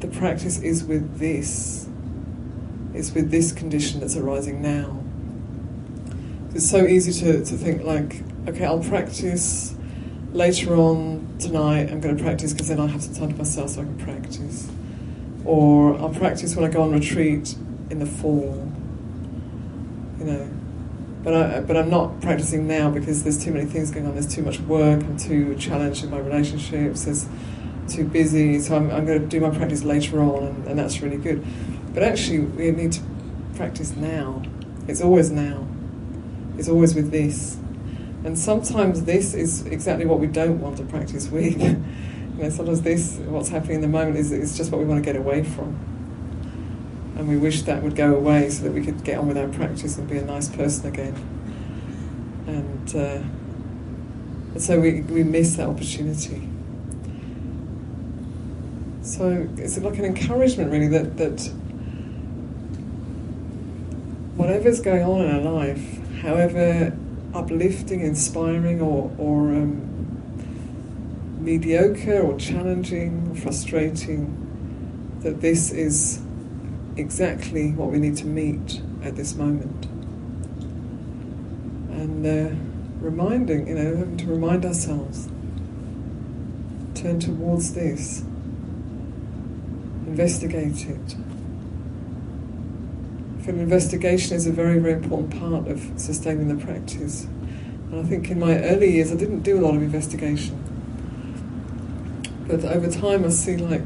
the 0.00 0.08
practice 0.08 0.58
is 0.60 0.84
with 0.84 1.18
this. 1.18 1.88
It's 2.94 3.14
with 3.14 3.30
this 3.30 3.52
condition 3.52 4.00
that's 4.00 4.16
arising 4.16 4.60
now. 4.60 5.02
It's 6.54 6.68
so 6.68 6.86
easy 6.86 7.12
to, 7.24 7.44
to 7.44 7.56
think 7.56 7.84
like, 7.84 8.22
okay, 8.48 8.64
I'll 8.64 8.82
practice 8.82 9.74
later 10.32 10.74
on 10.74 11.36
tonight. 11.38 11.90
I'm 11.90 12.00
going 12.00 12.16
to 12.16 12.22
practice 12.22 12.52
because 12.52 12.68
then 12.68 12.80
I'll 12.80 12.86
have 12.86 13.02
some 13.02 13.14
time 13.14 13.30
to 13.30 13.36
myself 13.36 13.70
so 13.70 13.82
I 13.82 13.84
can 13.84 13.98
practice. 13.98 14.70
Or 15.44 15.96
I'll 15.98 16.10
practice 16.14 16.56
when 16.56 16.64
I 16.64 16.72
go 16.72 16.82
on 16.82 16.92
retreat 16.92 17.54
in 17.90 17.98
the 17.98 18.06
fall. 18.06 18.70
You 20.18 20.24
know, 20.24 20.50
but 21.24 21.34
I 21.34 21.60
but 21.60 21.76
I'm 21.76 21.90
not 21.90 22.20
practicing 22.20 22.66
now 22.66 22.90
because 22.90 23.22
there's 23.22 23.42
too 23.42 23.52
many 23.52 23.66
things 23.66 23.90
going 23.90 24.06
on. 24.06 24.12
There's 24.12 24.32
too 24.32 24.42
much 24.42 24.60
work. 24.60 25.02
I'm 25.02 25.16
too 25.16 25.54
challenged 25.56 26.04
in 26.04 26.10
my 26.10 26.18
relationships. 26.18 27.04
There's 27.04 27.26
too 27.88 28.04
busy. 28.04 28.60
So 28.60 28.76
I'm, 28.76 28.90
I'm 28.90 29.04
going 29.04 29.20
to 29.20 29.26
do 29.26 29.40
my 29.40 29.50
practice 29.50 29.84
later 29.84 30.20
on, 30.20 30.44
and, 30.44 30.66
and 30.68 30.78
that's 30.78 31.00
really 31.00 31.16
good. 31.16 31.44
But 31.92 32.02
actually, 32.02 32.40
we 32.40 32.70
need 32.70 32.92
to 32.92 33.02
practice 33.56 33.94
now. 33.96 34.42
It's 34.88 35.00
always 35.00 35.30
now. 35.30 35.66
It's 36.56 36.68
always 36.68 36.94
with 36.94 37.10
this. 37.10 37.58
And 38.24 38.38
sometimes 38.38 39.04
this 39.04 39.34
is 39.34 39.66
exactly 39.66 40.06
what 40.06 40.20
we 40.20 40.28
don't 40.28 40.60
want 40.60 40.76
to 40.76 40.84
practice 40.84 41.28
with. 41.28 41.60
you 41.62 41.84
know, 42.36 42.50
sometimes 42.50 42.82
this, 42.82 43.16
what's 43.26 43.48
happening 43.48 43.76
in 43.76 43.80
the 43.80 43.88
moment, 43.88 44.16
is, 44.16 44.30
is 44.30 44.56
just 44.56 44.70
what 44.70 44.78
we 44.78 44.84
want 44.84 45.04
to 45.04 45.04
get 45.04 45.18
away 45.18 45.42
from. 45.42 45.76
And 47.16 47.28
we 47.28 47.36
wish 47.36 47.62
that 47.62 47.82
would 47.82 47.96
go 47.96 48.14
away 48.14 48.48
so 48.50 48.64
that 48.64 48.72
we 48.72 48.84
could 48.84 49.02
get 49.02 49.18
on 49.18 49.26
with 49.26 49.36
our 49.36 49.48
practice 49.48 49.98
and 49.98 50.08
be 50.08 50.18
a 50.18 50.24
nice 50.24 50.48
person 50.48 50.86
again. 50.88 51.14
And, 52.46 52.94
uh, 52.94 53.22
and 54.54 54.62
so 54.62 54.78
we, 54.80 55.02
we 55.02 55.24
miss 55.24 55.56
that 55.56 55.68
opportunity. 55.68 56.48
So 59.02 59.48
it's 59.56 59.76
like 59.78 59.98
an 59.98 60.04
encouragement, 60.04 60.70
really, 60.70 60.88
that, 60.88 61.16
that 61.16 61.40
whatever's 64.36 64.80
going 64.80 65.02
on 65.02 65.22
in 65.22 65.34
our 65.34 65.52
life, 65.52 65.98
however 66.20 66.96
uplifting, 67.34 68.00
inspiring, 68.00 68.80
or, 68.80 69.10
or 69.18 69.50
um, 69.50 69.88
mediocre, 71.40 72.20
or 72.20 72.36
challenging, 72.38 73.28
or 73.30 73.36
frustrating, 73.36 75.18
that 75.22 75.40
this 75.40 75.70
is 75.70 76.20
exactly 76.96 77.72
what 77.72 77.90
we 77.90 77.98
need 77.98 78.16
to 78.18 78.26
meet 78.26 78.80
at 79.02 79.16
this 79.16 79.34
moment. 79.34 79.86
And 81.90 82.26
uh, 82.26 82.54
reminding, 83.00 83.68
you 83.68 83.74
know, 83.74 83.96
having 83.96 84.16
to 84.18 84.26
remind 84.26 84.64
ourselves, 84.64 85.28
turn 86.94 87.18
towards 87.18 87.74
this, 87.74 88.20
investigate 90.06 90.86
it. 90.86 91.16
An 93.44 93.58
investigation 93.58 94.36
is 94.36 94.46
a 94.46 94.52
very, 94.52 94.78
very 94.78 94.94
important 94.94 95.38
part 95.40 95.66
of 95.66 95.90
sustaining 95.96 96.46
the 96.46 96.64
practice. 96.64 97.24
And 97.24 97.96
I 97.96 98.04
think 98.04 98.30
in 98.30 98.38
my 98.38 98.56
early 98.62 98.92
years 98.92 99.10
I 99.10 99.16
didn't 99.16 99.40
do 99.40 99.58
a 99.58 99.62
lot 99.62 99.74
of 99.74 99.82
investigation. 99.82 100.62
But 102.46 102.64
over 102.64 102.88
time 102.88 103.24
I 103.24 103.30
see 103.30 103.56
like, 103.56 103.80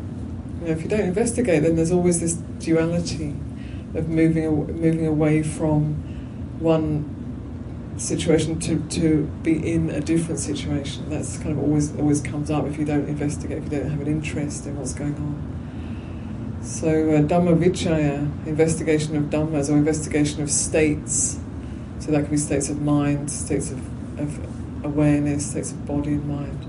you 0.61 0.67
know, 0.67 0.73
if 0.73 0.83
you 0.83 0.89
don't 0.89 1.01
investigate 1.01 1.63
then 1.63 1.75
there's 1.75 1.91
always 1.91 2.21
this 2.21 2.35
duality 2.35 3.35
of 3.95 4.11
moving, 4.11 4.67
moving 4.79 5.07
away 5.07 5.43
from 5.43 5.95
one 6.59 7.15
situation 7.97 8.59
to, 8.61 8.79
to 8.91 9.25
be 9.43 9.73
in 9.73 9.89
a 9.89 10.03
different 10.03 10.39
situation. 10.39 11.09
That's 11.09 11.39
kind 11.39 11.53
of 11.53 11.61
always 11.61 11.97
always 11.97 12.21
comes 12.21 12.51
up 12.51 12.67
if 12.67 12.79
you 12.79 12.85
don't 12.85 13.09
investigate, 13.09 13.57
if 13.57 13.65
you 13.65 13.71
don't 13.71 13.89
have 13.89 14.01
an 14.01 14.07
interest 14.07 14.67
in 14.67 14.77
what's 14.77 14.93
going 14.93 15.15
on. 15.15 15.56
So, 16.67 16.89
uh, 16.89 17.23
Dhamma 17.23 17.57
Vicaya, 17.57 18.45
investigation 18.45 19.15
of 19.17 19.27
Dhammas 19.27 19.71
or 19.71 19.75
investigation 19.75 20.43
of 20.43 20.51
states. 20.51 21.39
So, 22.01 22.11
that 22.11 22.23
can 22.23 22.31
be 22.33 22.37
states 22.37 22.69
of 22.69 22.83
mind, 22.83 23.31
states 23.31 23.71
of, 23.71 23.79
of 24.19 24.85
awareness, 24.85 25.49
states 25.53 25.71
of 25.71 25.87
body 25.87 26.15
and 26.15 26.27
mind, 26.27 26.65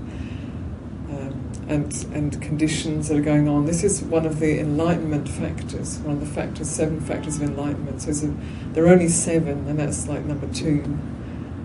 um, 1.10 1.52
and, 1.68 1.92
and 2.14 2.40
conditions 2.40 3.08
that 3.08 3.18
are 3.18 3.22
going 3.22 3.48
on. 3.48 3.66
This 3.66 3.82
is 3.82 4.00
one 4.00 4.24
of 4.24 4.38
the 4.38 4.60
enlightenment 4.60 5.28
factors, 5.28 5.98
one 5.98 6.14
of 6.14 6.20
the 6.20 6.26
factors, 6.26 6.70
seven 6.70 7.00
factors 7.00 7.34
of 7.34 7.42
enlightenment. 7.42 8.00
So, 8.00 8.28
a, 8.28 8.74
there 8.74 8.84
are 8.84 8.90
only 8.90 9.08
seven, 9.08 9.66
and 9.66 9.80
that's 9.80 10.06
like 10.06 10.24
number 10.24 10.46
two. 10.54 10.96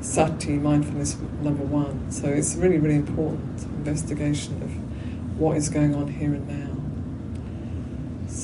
Sati, 0.02 0.54
mindfulness, 0.54 1.18
number 1.44 1.63
one. 1.63 2.12
So, 2.12 2.30
it's 2.30 2.56
really, 2.56 2.80
really 2.80 2.96
important 2.96 3.62
investigation 3.62 4.60
of 4.63 5.40
what 5.40 5.56
is 5.56 5.70
going 5.70 5.94
on 5.94 6.08
here 6.08 6.34
and 6.34 6.48
now. 6.48 6.73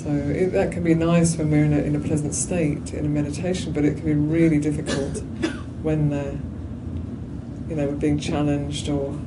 So 0.04 0.10
it, 0.10 0.54
that 0.54 0.72
can 0.72 0.84
be 0.84 0.94
nice 0.94 1.36
when 1.36 1.52
we're 1.52 1.66
in 1.66 1.74
a, 1.74 1.80
in 1.80 1.94
a 1.94 2.00
pleasant 2.00 2.34
state 2.34 2.94
in 2.94 3.06
a 3.06 3.10
meditation, 3.10 3.74
but 3.74 3.84
it 3.84 3.98
can 3.98 4.06
be 4.06 4.14
really 4.14 4.58
difficult 4.58 5.18
when 5.82 6.14
uh, 6.14 6.38
you 7.70 7.76
know 7.76 7.86
we're 7.86 7.96
being 7.96 8.18
challenged 8.18 8.88
or 8.88 9.20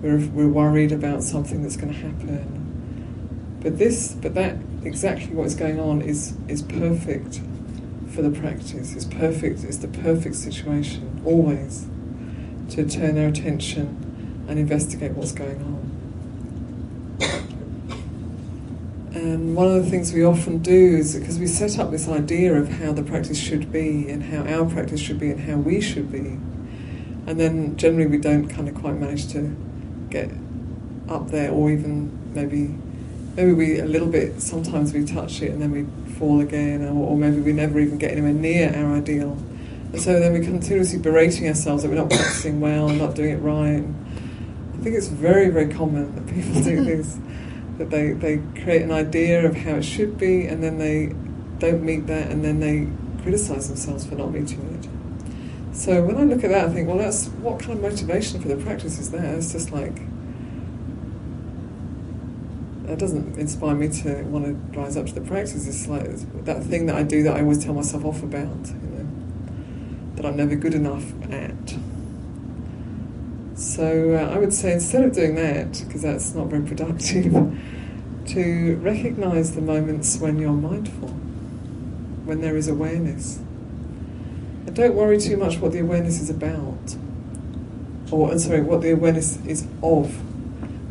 we're, 0.00 0.26
we're 0.28 0.48
worried 0.48 0.90
about 0.90 1.22
something 1.22 1.62
that's 1.62 1.76
going 1.76 1.92
to 1.92 1.98
happen. 1.98 3.60
But 3.62 3.76
this, 3.76 4.12
but 4.14 4.34
that 4.36 4.56
exactly 4.84 5.34
what 5.34 5.46
is 5.48 5.54
going 5.54 5.78
on 5.78 6.00
is 6.00 6.34
is 6.48 6.62
perfect 6.62 7.42
for 8.10 8.22
the 8.22 8.30
practice. 8.30 8.94
It's 8.94 9.04
perfect. 9.04 9.64
It's 9.64 9.76
the 9.76 9.88
perfect 9.88 10.36
situation 10.36 11.20
always 11.26 11.86
to 12.70 12.88
turn 12.88 13.18
our 13.18 13.28
attention 13.28 14.46
and 14.48 14.58
investigate 14.58 15.12
what's 15.12 15.32
going 15.32 15.62
on. 15.62 15.93
And 19.24 19.56
one 19.56 19.68
of 19.68 19.82
the 19.82 19.90
things 19.90 20.12
we 20.12 20.22
often 20.22 20.58
do 20.58 20.96
is 20.98 21.16
because 21.16 21.38
we 21.38 21.46
set 21.46 21.78
up 21.78 21.90
this 21.90 22.06
idea 22.08 22.52
of 22.52 22.68
how 22.68 22.92
the 22.92 23.02
practice 23.02 23.38
should 23.38 23.72
be 23.72 24.10
and 24.10 24.22
how 24.22 24.42
our 24.42 24.68
practice 24.68 25.00
should 25.00 25.18
be 25.18 25.30
and 25.30 25.40
how 25.40 25.56
we 25.56 25.80
should 25.80 26.12
be. 26.12 26.38
And 27.26 27.40
then 27.40 27.74
generally 27.78 28.06
we 28.06 28.18
don't 28.18 28.50
kind 28.50 28.68
of 28.68 28.74
quite 28.74 28.96
manage 28.96 29.32
to 29.32 29.56
get 30.10 30.30
up 31.08 31.30
there 31.30 31.50
or 31.50 31.70
even 31.70 32.34
maybe 32.34 32.74
maybe 33.34 33.54
we 33.54 33.78
a 33.78 33.86
little 33.86 34.08
bit 34.08 34.42
sometimes 34.42 34.92
we 34.92 35.06
touch 35.06 35.40
it 35.40 35.52
and 35.52 35.62
then 35.62 35.70
we 35.70 35.86
fall 36.16 36.42
again 36.42 36.82
or, 36.84 37.08
or 37.08 37.16
maybe 37.16 37.40
we 37.40 37.54
never 37.54 37.80
even 37.80 37.96
get 37.96 38.10
anywhere 38.10 38.34
near 38.34 38.74
our 38.76 38.96
ideal. 38.96 39.38
And 39.92 40.02
so 40.02 40.20
then 40.20 40.34
we're 40.34 40.44
continuously 40.44 40.98
berating 40.98 41.48
ourselves 41.48 41.82
that 41.82 41.88
we're 41.88 41.94
not 41.94 42.10
practicing 42.10 42.60
well 42.60 42.90
not 42.90 43.14
doing 43.14 43.30
it 43.30 43.38
right. 43.38 43.84
I 44.74 44.82
think 44.82 44.94
it's 44.94 45.08
very, 45.08 45.48
very 45.48 45.72
common 45.72 46.14
that 46.14 46.26
people 46.26 46.62
do 46.62 46.84
this 46.84 47.16
that 47.78 47.90
they, 47.90 48.12
they 48.12 48.38
create 48.62 48.82
an 48.82 48.92
idea 48.92 49.44
of 49.46 49.56
how 49.56 49.76
it 49.76 49.82
should 49.82 50.16
be 50.18 50.46
and 50.46 50.62
then 50.62 50.78
they 50.78 51.14
don't 51.58 51.82
meet 51.82 52.06
that 52.06 52.30
and 52.30 52.44
then 52.44 52.60
they 52.60 52.88
criticize 53.22 53.68
themselves 53.68 54.06
for 54.06 54.14
not 54.14 54.30
meeting 54.32 54.60
it. 54.74 54.88
So 55.76 56.04
when 56.04 56.16
I 56.16 56.22
look 56.22 56.44
at 56.44 56.50
that, 56.50 56.68
I 56.68 56.72
think, 56.72 56.88
well, 56.88 56.98
that's 56.98 57.26
what 57.26 57.58
kind 57.58 57.72
of 57.72 57.82
motivation 57.82 58.40
for 58.40 58.48
the 58.48 58.56
practice 58.56 58.98
is 58.98 59.10
there? 59.10 59.34
It's 59.34 59.52
just 59.52 59.72
like 59.72 59.96
that 62.86 62.98
doesn't 62.98 63.38
inspire 63.38 63.74
me 63.74 63.88
to 63.88 64.22
want 64.24 64.44
to 64.44 64.78
rise 64.78 64.96
up 64.96 65.06
to 65.06 65.14
the 65.14 65.22
practice. 65.22 65.66
It's 65.66 65.88
like 65.88 66.44
that 66.44 66.62
thing 66.62 66.86
that 66.86 66.96
I 66.96 67.02
do 67.02 67.22
that 67.24 67.36
I 67.36 67.40
always 67.40 67.64
tell 67.64 67.74
myself 67.74 68.04
off 68.04 68.22
about, 68.22 68.66
you 68.68 68.88
know, 68.90 69.08
that 70.16 70.26
I'm 70.26 70.36
never 70.36 70.54
good 70.54 70.74
enough 70.74 71.04
at. 71.32 71.74
So 73.54 74.14
uh, 74.14 74.34
I 74.34 74.38
would 74.38 74.52
say 74.52 74.72
instead 74.72 75.04
of 75.04 75.12
doing 75.12 75.36
that, 75.36 75.84
because 75.86 76.02
that's 76.02 76.34
not 76.34 76.48
very 76.48 76.66
productive, 76.66 77.32
to 78.26 78.76
recognize 78.82 79.54
the 79.54 79.60
moments 79.60 80.18
when 80.18 80.38
you're 80.38 80.52
mindful, 80.52 81.08
when 82.24 82.40
there 82.40 82.56
is 82.56 82.66
awareness. 82.66 83.36
And 84.66 84.74
don't 84.74 84.94
worry 84.94 85.18
too 85.18 85.36
much 85.36 85.58
what 85.58 85.70
the 85.70 85.78
awareness 85.78 86.20
is 86.20 86.30
about, 86.30 86.96
or 88.10 88.32
I'm 88.32 88.38
sorry, 88.40 88.60
what 88.60 88.80
the 88.80 88.90
awareness 88.90 89.38
is 89.46 89.68
of, 89.82 90.12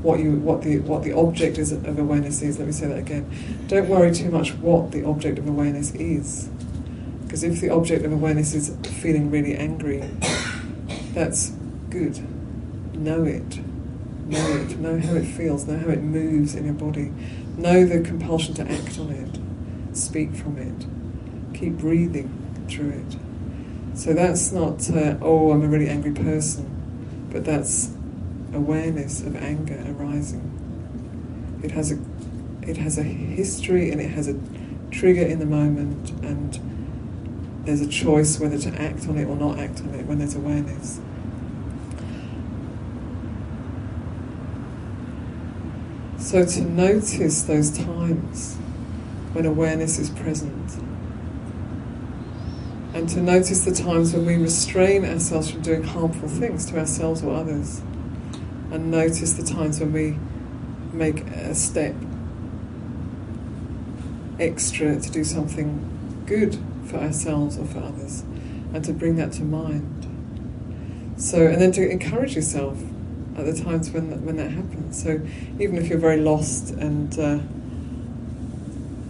what 0.01 0.19
you 0.19 0.33
what 0.33 0.61
the 0.61 0.79
what 0.79 1.03
the 1.03 1.11
object 1.13 1.57
is 1.57 1.73
of 1.73 1.99
awareness 1.99 2.41
is. 2.41 2.59
Let 2.59 2.67
me 2.67 2.73
say 2.73 2.87
that 2.87 2.99
again. 2.99 3.29
Don't 3.67 3.89
worry 3.89 4.13
too 4.13 4.29
much 4.29 4.53
what 4.55 4.91
the 4.91 5.03
object 5.03 5.37
of 5.37 5.47
awareness 5.49 5.93
is, 5.95 6.49
because 7.23 7.43
if 7.43 7.59
the 7.59 7.69
object 7.71 8.05
of 8.05 8.13
awareness 8.13 8.53
is 8.53 8.73
feeling 9.01 9.31
really 9.31 9.55
angry, 9.55 9.99
that's 11.13 11.49
good 11.89 12.21
know 13.03 13.23
it. 13.23 13.59
Know 14.27 14.55
it. 14.57 14.77
Know 14.79 14.99
how 14.99 15.15
it 15.15 15.25
feels. 15.25 15.67
Know 15.67 15.77
how 15.77 15.89
it 15.89 16.01
moves 16.01 16.55
in 16.55 16.65
your 16.65 16.73
body. 16.73 17.11
Know 17.57 17.85
the 17.85 18.01
compulsion 18.01 18.53
to 18.55 18.63
act 18.63 18.97
on 18.99 19.11
it. 19.11 19.95
Speak 19.95 20.33
from 20.35 20.57
it. 20.57 20.87
Keep 21.57 21.77
breathing 21.79 22.65
through 22.67 22.89
it. 22.91 23.17
So 23.97 24.13
that's 24.13 24.51
not, 24.51 24.89
uh, 24.89 25.17
oh, 25.21 25.51
I'm 25.51 25.61
a 25.61 25.67
really 25.67 25.87
angry 25.87 26.13
person, 26.13 27.29
but 27.31 27.45
that's 27.45 27.91
awareness 28.53 29.21
of 29.21 29.35
anger 29.35 29.83
arising. 29.99 30.49
it 31.63 31.71
has 31.71 31.91
a 31.91 31.99
it 32.61 32.77
has 32.77 32.97
a 32.97 33.03
history 33.03 33.91
and 33.91 33.99
it 33.99 34.11
has 34.11 34.27
a 34.27 34.39
trigger 34.91 35.23
in 35.23 35.39
the 35.39 35.45
moment 35.45 36.11
and 36.23 36.59
there's 37.65 37.81
a 37.81 37.87
choice 37.87 38.39
whether 38.39 38.57
to 38.57 38.69
act 38.81 39.07
on 39.07 39.17
it 39.17 39.25
or 39.25 39.35
not 39.35 39.59
act 39.59 39.79
on 39.81 39.93
it 39.95 40.05
when 40.05 40.19
there's 40.19 40.35
awareness. 40.35 40.99
So 46.33 46.43
to 46.43 46.61
notice 46.61 47.43
those 47.43 47.69
times 47.69 48.55
when 49.33 49.45
awareness 49.45 49.99
is 49.99 50.09
present 50.09 50.71
and 52.95 53.07
to 53.09 53.21
notice 53.21 53.63
the 53.63 53.71
times 53.71 54.13
when 54.13 54.25
we 54.25 54.37
restrain 54.37 55.05
ourselves 55.05 55.51
from 55.51 55.61
doing 55.61 55.83
harmful 55.83 56.27
things 56.27 56.65
to 56.71 56.79
ourselves 56.79 57.21
or 57.21 57.35
others 57.35 57.83
and 58.71 58.89
notice 58.89 59.33
the 59.33 59.43
times 59.43 59.79
when 59.79 59.93
we 59.93 60.17
make 60.91 61.19
a 61.27 61.53
step 61.53 61.93
extra 64.39 64.99
to 64.99 65.11
do 65.11 65.23
something 65.23 66.23
good 66.25 66.57
for 66.87 66.97
ourselves 66.97 67.59
or 67.59 67.65
for 67.65 67.77
others, 67.77 68.23
and 68.73 68.83
to 68.85 68.91
bring 68.91 69.17
that 69.17 69.33
to 69.33 69.43
mind. 69.43 70.07
So, 71.15 71.45
and 71.45 71.61
then 71.61 71.71
to 71.73 71.87
encourage 71.87 72.35
yourself 72.35 72.81
at 73.37 73.45
the 73.45 73.53
times 73.53 73.91
when 73.91 74.09
that, 74.09 74.21
when 74.21 74.37
that 74.37 74.51
happens. 74.51 75.01
So, 75.01 75.21
even 75.59 75.77
if 75.77 75.87
you're 75.87 75.99
very 75.99 76.21
lost 76.21 76.71
and 76.71 77.17
uh, 77.19 77.39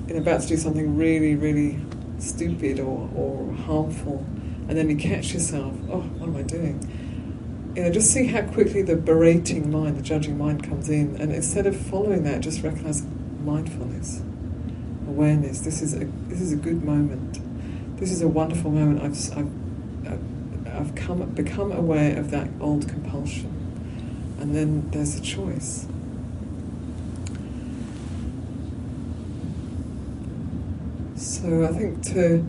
and 0.10 0.18
about 0.18 0.42
to 0.42 0.48
do 0.48 0.58
something 0.58 0.98
really, 0.98 1.36
really 1.36 1.80
stupid 2.20 2.80
or, 2.80 3.10
or 3.16 3.54
harmful, 3.54 4.26
and 4.68 4.78
then 4.78 4.90
you 4.90 4.98
catch 4.98 5.34
yourself, 5.34 5.74
oh, 5.90 6.02
what 6.02 6.28
am 6.28 6.36
I 6.36 6.44
doing? 6.44 7.72
You 7.76 7.84
know, 7.84 7.92
just 7.92 8.12
see 8.12 8.28
how 8.28 8.42
quickly 8.42 8.82
the 8.82 8.96
berating 8.96 9.72
mind, 9.72 9.98
the 9.98 10.02
judging 10.02 10.38
mind 10.38 10.64
comes 10.64 10.90
in, 10.90 11.16
and 11.18 11.32
instead 11.32 11.66
of 11.66 11.76
following 11.76 12.24
that, 12.24 12.42
just 12.42 12.62
recognize 12.62 13.04
mindfulness 13.44 14.22
awareness. 15.14 15.60
This 15.62 15.82
is 15.82 15.94
a 15.94 16.06
this 16.28 16.42
is 16.42 16.52
a 16.52 16.56
good 16.56 16.84
moment. 16.84 17.40
This 18.00 18.12
is 18.12 18.22
a 18.22 18.28
wonderful 18.28 18.72
moment. 18.72 19.02
I've 19.02 19.38
I've, 19.38 20.76
I've 20.76 20.96
come 20.96 21.22
become 21.32 21.72
aware 21.72 22.18
of 22.18 22.32
that 22.32 22.48
old 22.60 22.88
compulsion, 22.90 23.53
and 24.44 24.54
then 24.54 24.90
there's 24.90 25.18
a 25.18 25.22
choice. 25.22 25.88
So 31.16 31.64
I 31.64 31.68
think 31.68 32.04
to 32.08 32.46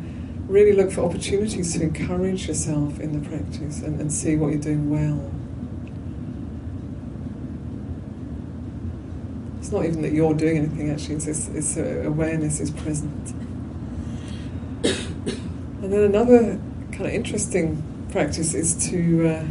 really 0.48 0.72
look 0.72 0.90
for 0.90 1.02
opportunities 1.02 1.72
to 1.74 1.82
encourage 1.82 2.48
yourself 2.48 2.98
in 2.98 3.12
the 3.12 3.28
practice 3.28 3.80
and, 3.82 4.00
and 4.00 4.12
see 4.12 4.34
what 4.34 4.48
you're 4.48 4.60
doing 4.60 4.90
well. 4.90 5.30
It's 9.60 9.70
not 9.70 9.84
even 9.84 10.02
that 10.02 10.12
you're 10.12 10.34
doing 10.34 10.58
anything, 10.58 10.90
actually, 10.90 11.14
it's, 11.14 11.28
it's, 11.28 11.76
uh, 11.76 12.02
awareness 12.04 12.58
is 12.58 12.72
present. 12.72 13.30
and 14.82 15.92
then 15.92 16.00
another 16.00 16.60
kind 16.90 17.06
of 17.06 17.12
interesting 17.12 18.08
practice 18.10 18.52
is 18.52 18.74
to 18.90 19.28
uh, 19.28 19.44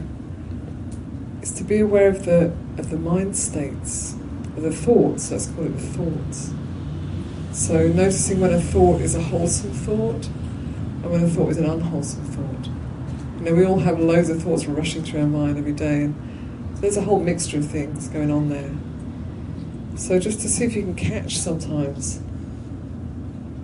is 1.43 1.51
to 1.51 1.63
be 1.65 1.79
aware 1.79 2.07
of 2.07 2.23
the 2.23 2.45
of 2.77 2.89
the 2.89 2.97
mind 2.97 3.35
states, 3.35 4.13
of 4.55 4.63
the 4.63 4.71
thoughts. 4.71 5.29
Let's 5.29 5.47
call 5.47 5.65
it 5.65 5.77
the 5.77 5.81
thoughts. 5.81 6.53
So 7.51 7.87
noticing 7.89 8.39
when 8.39 8.53
a 8.53 8.61
thought 8.61 9.01
is 9.01 9.13
a 9.13 9.21
wholesome 9.21 9.73
thought, 9.73 10.25
and 10.25 11.11
when 11.11 11.21
a 11.21 11.27
thought 11.27 11.49
is 11.49 11.57
an 11.57 11.65
unwholesome 11.65 12.23
thought. 12.23 12.69
You 13.37 13.45
know, 13.45 13.55
we 13.55 13.65
all 13.65 13.79
have 13.79 13.99
loads 13.99 14.29
of 14.29 14.41
thoughts 14.41 14.65
rushing 14.65 15.03
through 15.03 15.19
our 15.19 15.27
mind 15.27 15.57
every 15.57 15.73
day, 15.73 16.03
and 16.03 16.77
there's 16.77 16.95
a 16.95 17.01
whole 17.01 17.19
mixture 17.19 17.57
of 17.57 17.69
things 17.69 18.07
going 18.07 18.31
on 18.31 18.47
there. 18.47 18.71
So 19.97 20.19
just 20.19 20.39
to 20.41 20.49
see 20.49 20.63
if 20.63 20.75
you 20.75 20.81
can 20.81 20.95
catch 20.95 21.37
sometimes 21.37 22.19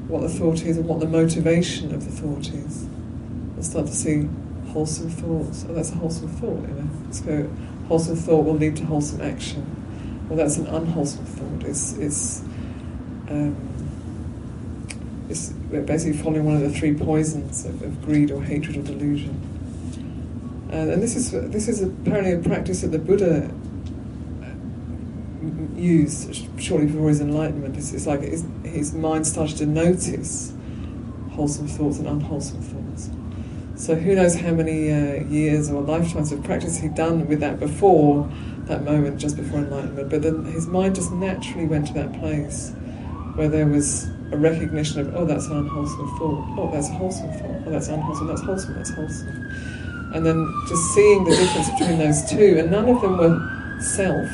what 0.09 0.21
the 0.21 0.29
thought 0.29 0.63
is 0.63 0.77
and 0.77 0.86
what 0.86 1.00
the 1.00 1.07
motivation 1.07 1.93
of 1.95 2.03
the 2.03 2.12
thought 2.12 2.50
is. 2.50 2.83
And 2.83 3.65
start 3.65 3.88
to 3.88 3.95
see 3.95 4.27
wholesome 4.69 5.09
thoughts. 5.09 5.65
Oh, 5.67 5.74
that's 5.74 5.91
a 5.91 5.95
wholesome 5.95 6.29
thought, 6.29 6.62
you 6.62 6.75
know. 6.75 6.89
Let's 7.05 7.21
go, 7.21 7.50
wholesome 7.89 8.15
thought 8.15 8.46
will 8.46 8.53
lead 8.53 8.77
to 8.77 8.85
wholesome 8.85 9.20
action. 9.20 9.66
Well, 10.29 10.37
that's 10.37 10.57
an 10.57 10.68
unwholesome 10.68 11.25
thought. 11.25 11.68
It's, 11.68 11.94
it's, 11.94 12.42
um, 13.29 13.57
it's 15.27 15.50
basically 15.50 16.14
following 16.14 16.46
one 16.46 16.55
of 16.55 16.61
the 16.61 16.70
three 16.70 16.94
poisons 16.94 17.66
of, 17.66 17.81
of 17.81 18.05
greed 18.05 18.29
or 18.29 18.44
hatred 18.44 18.77
or 18.77 18.83
delusion. 18.83 19.31
And, 20.72 20.92
and 20.92 21.01
this 21.01 21.16
is 21.16 21.31
this 21.31 21.68
is 21.68 21.81
apparently 21.81 22.33
a 22.33 22.40
practice 22.40 22.81
that 22.81 22.90
the 22.90 23.00
Buddha 23.00 23.51
used 25.75 26.48
shortly 26.61 26.85
before 26.85 27.09
his 27.09 27.22
enlightenment. 27.22 27.75
It's, 27.75 27.92
it's 27.94 28.05
like 28.05 28.22
his, 28.22 28.46
his, 28.64 28.94
mind 28.94 29.25
started 29.25 29.57
to 29.57 29.66
notice 29.66 30.53
wholesome 31.31 31.68
thoughts 31.68 31.98
and 31.98 32.07
unwholesome 32.07 32.61
thoughts. 32.61 33.09
So 33.79 33.96
who 33.96 34.13
knows 34.13 34.35
how 34.35 34.51
many 34.51 34.92
uh, 34.92 35.24
years 35.29 35.72
or 35.72 35.81
lifetimes 35.81 36.33
of 36.33 36.44
practice 36.44 36.77
he'd 36.79 36.96
done 36.96 37.25
with 37.29 37.39
that 37.39 37.61
before 37.61 38.29
that 38.65 38.83
moment, 38.83 39.22
just 39.22 39.37
before 39.37 39.59
enlightenment. 39.59 40.09
But 40.09 40.22
then 40.22 40.44
his 40.44 40.68
mind 40.68 40.96
just 40.96 41.13
naturally 41.13 41.65
went 41.65 41.87
to 41.87 41.94
that 41.94 42.11
place 42.20 42.74
where 43.35 43.48
there 43.48 43.65
was 43.65 44.09
a 44.33 44.37
recognition 44.37 45.00
of, 45.00 45.15
oh, 45.15 45.24
that's 45.24 45.46
an 45.46 45.59
unwholesome 45.59 46.18
thought. 46.18 46.59
Oh, 46.59 46.70
that's 46.74 46.89
a 46.89 46.92
wholesome 46.92 47.31
thought. 47.31 47.63
Oh, 47.65 47.70
that's 47.72 47.87
unwholesome. 47.87 48.27
That's 48.27 48.42
wholesome. 48.42 48.75
That's 48.75 48.89
wholesome. 48.89 50.11
And 50.13 50.25
then 50.25 50.53
just 50.68 50.83
seeing 50.94 51.24
the 51.24 51.31
difference 51.31 51.70
between 51.70 52.00
those 52.00 52.29
two, 52.29 52.57
and 52.59 52.70
none 52.70 52.89
of 52.89 53.01
them 53.01 53.18
were 53.18 53.79
self 53.79 54.29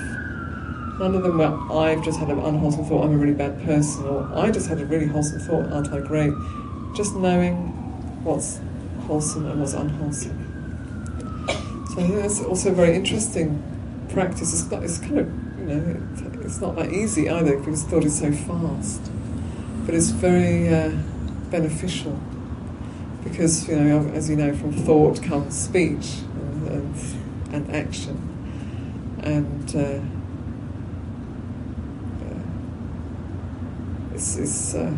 None 0.97 1.13
of 1.13 1.21
them 1.21 1.38
were, 1.38 1.77
I've 1.77 2.03
just 2.03 2.17
had 2.19 2.29
an 2.29 2.39
unwholesome 2.39 2.86
thought, 2.86 3.03
I'm 3.03 3.13
a 3.13 3.17
really 3.17 3.34
bad 3.34 3.63
person, 3.63 4.05
or 4.05 4.27
I 4.34 4.49
just 4.49 4.67
had 4.69 4.79
a 4.79 4.86
really 4.86 5.05
wholesome 5.05 5.39
thought, 5.39 5.71
aren't 5.71 5.93
I 5.93 5.99
great? 5.99 6.34
Just 6.95 7.15
knowing 7.15 7.55
what's 8.23 8.60
wholesome 9.06 9.46
and 9.46 9.60
what's 9.60 9.74
unwholesome. 9.74 10.38
So 11.89 12.02
I 12.02 12.08
think 12.08 12.15
that's 12.15 12.41
also 12.44 12.72
a 12.72 12.74
very 12.74 12.96
interesting 12.96 13.62
practice. 14.10 14.54
It's, 14.54 14.72
not, 14.72 14.84
it's 14.84 14.98
kind 14.98 15.20
of, 15.20 15.60
you 15.60 15.65
know, 15.65 16.41
it's 16.41 16.60
not 16.60 16.76
that 16.76 16.91
easy 16.91 17.30
either 17.30 17.58
because 17.58 17.84
thought 17.84 18.04
is 18.04 18.20
so 18.20 18.32
fast. 18.32 19.02
But 19.86 19.96
it's 19.96 20.10
very 20.10 20.68
uh, 20.74 20.91
beneficial 21.52 22.20
because, 23.24 23.68
you 23.68 23.76
know, 23.76 24.10
as 24.13 24.30
you 24.30 24.36
know, 24.36 24.54
from 24.56 24.72
thought 24.74 25.22
comes 25.22 25.58
speech 25.58 26.20
and, 26.34 26.68
and, 26.68 26.96
and 27.54 27.76
action. 27.76 28.22
And 29.24 29.76
uh, 29.76 30.00
is 34.15 34.38
is 34.38 34.76
uh, 34.76 34.98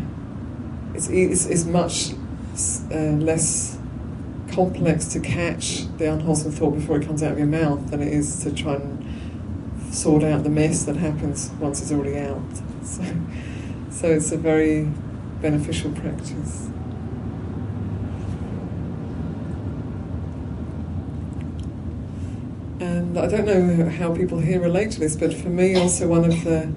it's, 0.94 1.08
it's, 1.08 1.46
it's 1.46 1.64
much 1.64 2.12
uh, 2.92 3.16
less 3.18 3.77
complex 4.52 5.06
to 5.08 5.20
catch 5.20 5.84
the 5.98 6.10
unwholesome 6.10 6.52
thought 6.52 6.72
before 6.72 6.98
it 6.98 7.06
comes 7.06 7.22
out 7.22 7.32
of 7.32 7.38
your 7.38 7.46
mouth 7.46 7.90
than 7.90 8.00
it 8.00 8.12
is 8.12 8.42
to 8.42 8.52
try 8.52 8.74
and 8.74 9.94
sort 9.94 10.22
out 10.22 10.44
the 10.44 10.50
mess 10.50 10.84
that 10.84 10.96
happens 10.96 11.50
once 11.60 11.80
it's 11.82 11.92
already 11.92 12.18
out. 12.18 12.42
So, 12.88 13.04
so 13.90 14.06
it's 14.08 14.32
a 14.32 14.38
very 14.38 14.88
beneficial 15.42 15.90
practice. 15.92 16.70
And 22.80 23.18
I 23.18 23.26
don't 23.26 23.44
know 23.44 23.90
how 23.90 24.14
people 24.14 24.38
here 24.38 24.58
relate 24.58 24.92
to 24.92 25.00
this, 25.00 25.16
but 25.16 25.34
for 25.34 25.50
me, 25.50 25.74
also 25.74 26.08
one 26.08 26.24
of 26.24 26.44
the 26.44 26.72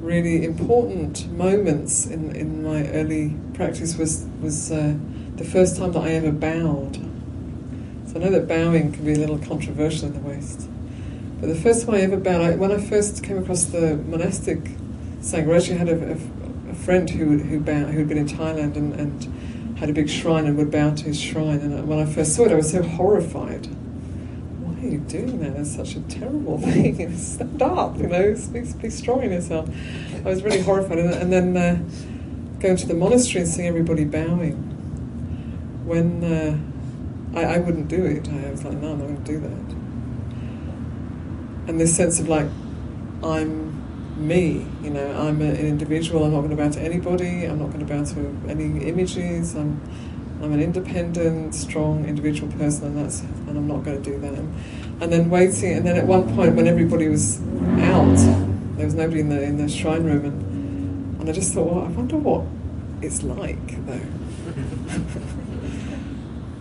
really 0.00 0.44
important 0.44 1.30
moments 1.32 2.06
in, 2.06 2.36
in 2.36 2.62
my 2.62 2.86
early 2.90 3.34
practice 3.54 3.96
was, 3.96 4.26
was 4.40 4.70
uh, 4.70 4.94
the 5.36 5.44
first 5.44 5.76
time 5.76 5.92
that 5.92 6.02
I 6.02 6.10
ever 6.10 6.32
bowed. 6.32 6.96
So 8.06 8.16
I 8.16 8.24
know 8.24 8.30
that 8.30 8.46
bowing 8.46 8.92
can 8.92 9.04
be 9.04 9.14
a 9.14 9.18
little 9.18 9.38
controversial 9.38 10.08
in 10.08 10.14
the 10.14 10.20
West. 10.20 10.68
But 11.40 11.48
the 11.48 11.54
first 11.54 11.86
time 11.86 11.94
I 11.94 12.00
ever 12.00 12.16
bowed, 12.18 12.42
I, 12.42 12.54
when 12.56 12.70
I 12.70 12.78
first 12.78 13.24
came 13.24 13.38
across 13.38 13.64
the 13.64 13.96
monastic 13.96 14.60
Sangha, 15.20 15.52
I 15.52 15.56
actually 15.56 15.78
had 15.78 15.88
a, 15.88 16.12
a, 16.12 16.70
a 16.70 16.74
friend 16.74 17.08
who, 17.08 17.38
who 17.38 17.60
bowed, 17.60 17.88
who'd 17.88 18.08
been 18.08 18.18
in 18.18 18.28
Thailand 18.28 18.76
and, 18.76 18.92
and 18.94 19.78
had 19.78 19.90
a 19.90 19.92
big 19.92 20.08
shrine 20.08 20.46
and 20.46 20.56
would 20.58 20.70
bow 20.70 20.94
to 20.94 21.04
his 21.04 21.20
shrine. 21.20 21.58
And 21.58 21.88
when 21.88 21.98
I 21.98 22.06
first 22.06 22.36
saw 22.36 22.44
it, 22.44 22.52
I 22.52 22.54
was 22.54 22.70
so 22.70 22.82
horrified 22.82 23.66
Why 23.66 24.80
are 24.80 24.90
you 24.90 24.98
doing 24.98 25.40
that? 25.40 25.56
It's 25.58 25.74
such 25.74 25.96
a 25.96 26.00
terrible 26.02 26.58
thing. 26.60 27.16
Stand 27.16 27.62
up, 27.62 27.98
you 27.98 28.06
know, 28.06 28.36
be, 28.52 28.60
be 28.60 28.90
strong 28.90 29.22
in 29.22 29.32
yourself. 29.32 29.68
I 30.14 30.28
was 30.28 30.42
really 30.44 30.60
horrified. 30.60 30.98
And, 30.98 31.14
and 31.14 31.32
then 31.32 31.56
uh, 31.56 32.58
going 32.60 32.76
to 32.76 32.86
the 32.86 32.94
monastery 32.94 33.42
and 33.42 33.50
seeing 33.50 33.66
everybody 33.66 34.04
bowing. 34.04 34.71
When 35.84 36.24
uh, 36.24 36.58
I, 37.38 37.54
I 37.54 37.58
wouldn't 37.58 37.88
do 37.88 38.04
it, 38.04 38.28
I 38.28 38.50
was 38.50 38.64
like, 38.64 38.78
no, 38.78 38.92
I'm 38.92 38.98
not 38.98 39.06
going 39.06 39.24
to 39.24 39.32
do 39.32 39.40
that. 39.40 39.74
And 41.68 41.80
this 41.80 41.96
sense 41.96 42.20
of 42.20 42.28
like, 42.28 42.48
I'm 43.22 43.72
me, 44.16 44.66
you 44.82 44.90
know, 44.90 45.12
I'm 45.12 45.40
an 45.40 45.56
individual, 45.56 46.24
I'm 46.24 46.32
not 46.32 46.40
going 46.40 46.50
to 46.50 46.56
bow 46.56 46.70
to 46.70 46.80
anybody, 46.80 47.44
I'm 47.44 47.58
not 47.58 47.68
going 47.72 47.86
to 47.86 47.86
bow 47.86 48.04
to 48.04 48.36
any 48.48 48.84
images, 48.84 49.54
I'm 49.54 49.80
I'm 50.42 50.52
an 50.52 50.60
independent, 50.60 51.54
strong, 51.54 52.04
individual 52.04 52.50
person, 52.54 52.86
and 52.86 52.98
that's 52.98 53.20
and 53.20 53.50
I'm 53.50 53.68
not 53.68 53.84
going 53.84 54.02
to 54.02 54.10
do 54.10 54.18
that. 54.18 54.34
And 54.34 55.12
then 55.12 55.30
waiting, 55.30 55.72
and 55.74 55.86
then 55.86 55.96
at 55.96 56.04
one 56.04 56.34
point 56.34 56.56
when 56.56 56.66
everybody 56.66 57.06
was 57.06 57.40
out, 57.78 58.16
there 58.76 58.84
was 58.84 58.94
nobody 58.94 59.20
in 59.20 59.28
the 59.28 59.40
in 59.40 59.56
the 59.56 59.68
shrine 59.68 60.02
room, 60.02 60.24
and 60.24 61.20
and 61.20 61.30
I 61.30 61.32
just 61.32 61.54
thought, 61.54 61.72
well, 61.72 61.84
I 61.84 61.88
wonder 61.88 62.16
what 62.16 62.44
it's 63.02 63.22
like 63.22 63.84
though. 63.86 64.00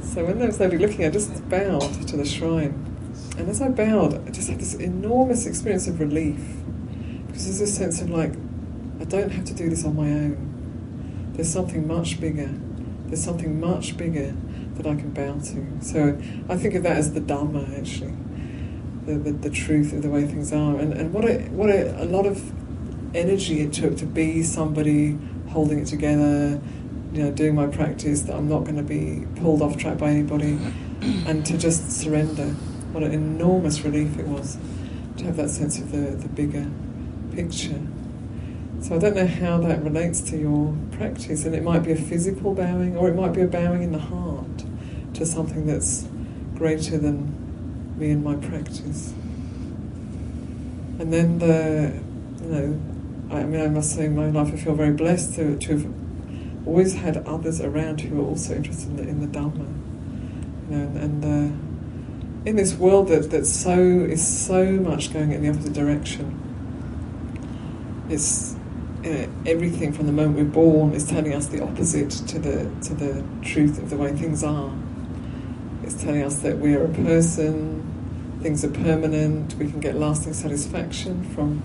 so 0.04 0.26
when 0.26 0.40
there 0.40 0.48
was 0.48 0.60
nobody 0.60 0.78
looking, 0.78 1.06
I 1.06 1.10
just 1.10 1.48
bowed 1.50 2.08
to 2.08 2.18
the 2.18 2.26
shrine, 2.26 2.92
and 3.38 3.50
as 3.50 3.62
I 3.62 3.70
bowed, 3.70 4.28
I 4.28 4.32
just 4.32 4.50
had 4.50 4.60
this 4.60 4.74
enormous 4.74 5.46
experience 5.46 5.88
of 5.88 6.00
relief 6.00 6.40
because 7.28 7.46
there's 7.46 7.60
this 7.60 7.76
sense 7.76 8.02
of 8.02 8.10
like, 8.10 8.34
I 9.00 9.06
don't 9.06 9.32
have 9.32 9.46
to 9.46 9.54
do 9.54 9.70
this 9.70 9.86
on 9.86 9.96
my 9.96 10.12
own. 10.12 11.32
There's 11.34 11.50
something 11.50 11.88
much 11.88 12.20
bigger. 12.20 12.50
There's 13.06 13.24
something 13.24 13.60
much 13.60 13.98
bigger 13.98 14.36
that 14.76 14.86
I 14.86 14.96
can 14.96 15.12
bow 15.12 15.40
to. 15.40 15.68
So 15.82 16.20
I 16.50 16.58
think 16.58 16.76
of 16.76 16.84
that 16.84 16.98
as 16.98 17.14
the 17.14 17.22
Dhamma 17.22 17.80
actually 17.80 18.14
the, 19.06 19.16
the, 19.16 19.32
the, 19.32 19.50
truth 19.50 19.94
of 19.94 20.02
the 20.02 20.10
way 20.10 20.26
things 20.26 20.54
are. 20.54 20.78
And, 20.78 20.94
and 20.94 21.14
what, 21.14 21.26
a, 21.26 21.40
what 21.50 21.70
a 21.70 22.06
lot 22.06 22.26
of 22.26 22.52
energy 23.16 23.62
it 23.62 23.74
took 23.74 23.98
to 23.98 24.06
be 24.06 24.44
somebody 24.44 25.18
holding 25.52 25.80
it 25.80 25.88
together, 25.88 26.60
you 27.14 27.24
know, 27.24 27.32
doing 27.32 27.56
my 27.56 27.68
practice, 27.68 28.22
that 28.22 28.36
I'm 28.36 28.50
not 28.50 28.64
going 28.64 28.78
to 28.78 28.84
be 28.84 29.26
pulled 29.42 29.62
off 29.62 29.78
track 29.78 29.98
by 29.98 30.10
anybody, 30.10 30.58
and 31.28 31.46
to 31.46 31.58
just 31.58 31.92
surrender. 31.92 32.56
What 32.92 33.04
an 33.04 33.12
enormous 33.14 33.82
relief 33.82 34.18
it 34.18 34.28
was 34.28 34.58
to 35.18 35.26
have 35.26 35.38
that 35.38 35.50
sense 35.50 35.80
of 35.80 35.92
the, 35.92 36.12
the 36.12 36.28
bigger 36.28 36.68
picture. 37.34 37.80
So 38.82 38.96
I 38.96 39.00
don't 39.00 39.16
know 39.16 39.28
how 39.28 39.60
that 39.60 39.84
relates 39.84 40.22
to 40.32 40.38
your 40.38 40.76
practice, 40.92 41.46
and 41.46 41.54
it 41.54 41.64
might 41.64 41.84
be 41.84 41.92
a 41.92 41.96
physical 41.96 42.54
bowing, 42.54 42.98
or 42.98 43.10
it 43.10 43.16
might 43.16 43.34
be 43.34 43.42
a 43.42 43.48
bowing 43.48 43.84
in 43.84 43.92
the 43.92 44.00
heart 44.00 44.66
to 45.14 45.26
something 45.26 45.68
that's 45.68 46.08
greater 46.56 46.98
than 46.98 47.98
me 47.98 48.12
and 48.12 48.24
my 48.24 48.36
practice. 48.36 49.14
And 51.00 51.14
then 51.14 51.40
the, 51.40 51.94
you 52.44 52.50
know, 52.50 52.82
I 53.32 53.44
mean, 53.44 53.62
I 53.62 53.68
must 53.68 53.96
say, 53.96 54.06
in 54.06 54.16
my 54.16 54.30
life, 54.30 54.54
I 54.54 54.58
feel 54.58 54.76
very 54.76 54.94
blessed 54.94 55.36
to, 55.36 55.58
to 55.58 55.78
have 55.78 55.94
always 56.68 56.96
had 56.96 57.18
others 57.26 57.62
around 57.62 58.02
who 58.02 58.22
are 58.22 58.26
also 58.26 58.56
interested 58.56 58.90
in 58.90 58.98
the, 58.98 59.04
in 59.04 59.20
the 59.22 59.28
Dhamma. 59.28 59.68
You 60.70 60.78
know, 60.78 60.84
and, 60.84 60.98
and 60.98 61.26
uh, 61.26 62.50
in 62.50 62.56
this 62.56 62.74
world 62.74 63.08
that, 63.10 63.32
that 63.32 63.46
so 63.46 63.78
is 63.80 64.26
so 64.26 64.66
much 64.66 65.14
going 65.14 65.32
in 65.32 65.42
the 65.42 65.50
opposite 65.50 65.74
direction, 65.74 66.38
it's 68.10 68.56
you 69.04 69.14
know, 69.14 69.30
everything 69.46 69.94
from 69.94 70.06
the 70.08 70.12
moment 70.12 70.38
we're 70.38 70.44
born 70.44 70.94
is 70.94 71.08
telling 71.08 71.34
us 71.34 71.48
the 71.48 71.64
opposite 71.64 72.12
to 72.12 72.38
the 72.38 72.70
to 72.82 72.94
the 72.94 73.24
truth 73.42 73.80
of 73.80 73.90
the 73.90 73.98
way 73.98 74.12
things 74.12 74.44
are. 74.44 74.72
It's 75.84 76.02
telling 76.02 76.24
us 76.24 76.40
that 76.40 76.60
we 76.60 76.76
are 76.76 76.86
a 76.86 76.90
person, 76.90 78.40
things 78.42 78.64
are 78.64 78.70
permanent, 78.70 79.56
we 79.56 79.70
can 79.70 79.80
get 79.80 79.96
lasting 79.96 80.34
satisfaction 80.34 81.24
from, 81.34 81.64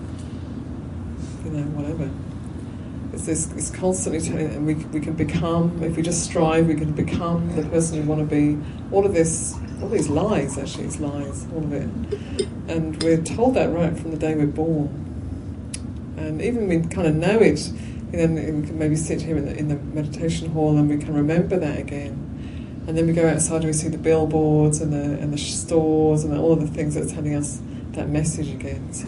you 1.47 1.57
know, 1.57 1.63
whatever. 1.71 2.09
It's 3.13 3.25
this, 3.25 3.51
it's 3.53 3.71
constantly 3.71 4.21
telling, 4.21 4.47
and 4.47 4.65
we, 4.65 4.75
we 4.75 4.99
can 4.99 5.13
become, 5.13 5.81
if 5.81 5.95
we 5.95 6.03
just 6.03 6.23
strive, 6.23 6.67
we 6.67 6.75
can 6.75 6.91
become 6.91 7.55
the 7.55 7.63
person 7.63 7.99
we 7.99 8.05
want 8.05 8.27
to 8.27 8.35
be. 8.35 8.59
All 8.91 9.05
of 9.05 9.13
this, 9.13 9.55
all 9.81 9.89
these 9.89 10.09
lies, 10.09 10.57
actually, 10.57 10.85
it's 10.85 10.99
lies, 10.99 11.47
all 11.53 11.63
of 11.63 11.73
it. 11.73 11.89
And 12.67 13.01
we're 13.01 13.21
told 13.21 13.55
that 13.55 13.71
right 13.71 13.97
from 13.97 14.11
the 14.11 14.17
day 14.17 14.35
we're 14.35 14.45
born. 14.47 15.05
And 16.17 16.41
even 16.41 16.67
we 16.67 16.81
kind 16.81 17.07
of 17.07 17.15
know 17.15 17.39
it, 17.39 17.67
and 17.67 18.37
then 18.37 18.61
we 18.61 18.67
can 18.67 18.77
maybe 18.77 18.95
sit 18.95 19.21
here 19.21 19.37
in 19.37 19.45
the, 19.45 19.57
in 19.57 19.67
the 19.69 19.75
meditation 19.75 20.51
hall 20.51 20.77
and 20.77 20.89
we 20.89 20.97
can 20.97 21.13
remember 21.13 21.57
that 21.57 21.79
again 21.79 22.27
and 22.87 22.97
then 22.97 23.05
we 23.05 23.11
go 23.11 23.27
outside 23.27 23.57
and 23.57 23.65
we 23.65 23.73
see 23.73 23.89
the 23.89 23.97
billboards 23.97 24.79
and 24.79 24.93
the 24.93 25.21
and 25.21 25.33
the 25.33 25.37
stores 25.37 26.23
and 26.23 26.35
all 26.37 26.53
of 26.53 26.61
the 26.61 26.67
things 26.67 26.95
that 26.95 27.03
are 27.03 27.13
telling 27.13 27.35
us 27.35 27.61
that 27.91 28.07
message 28.07 28.49
again. 28.49 28.93
So, 28.93 29.07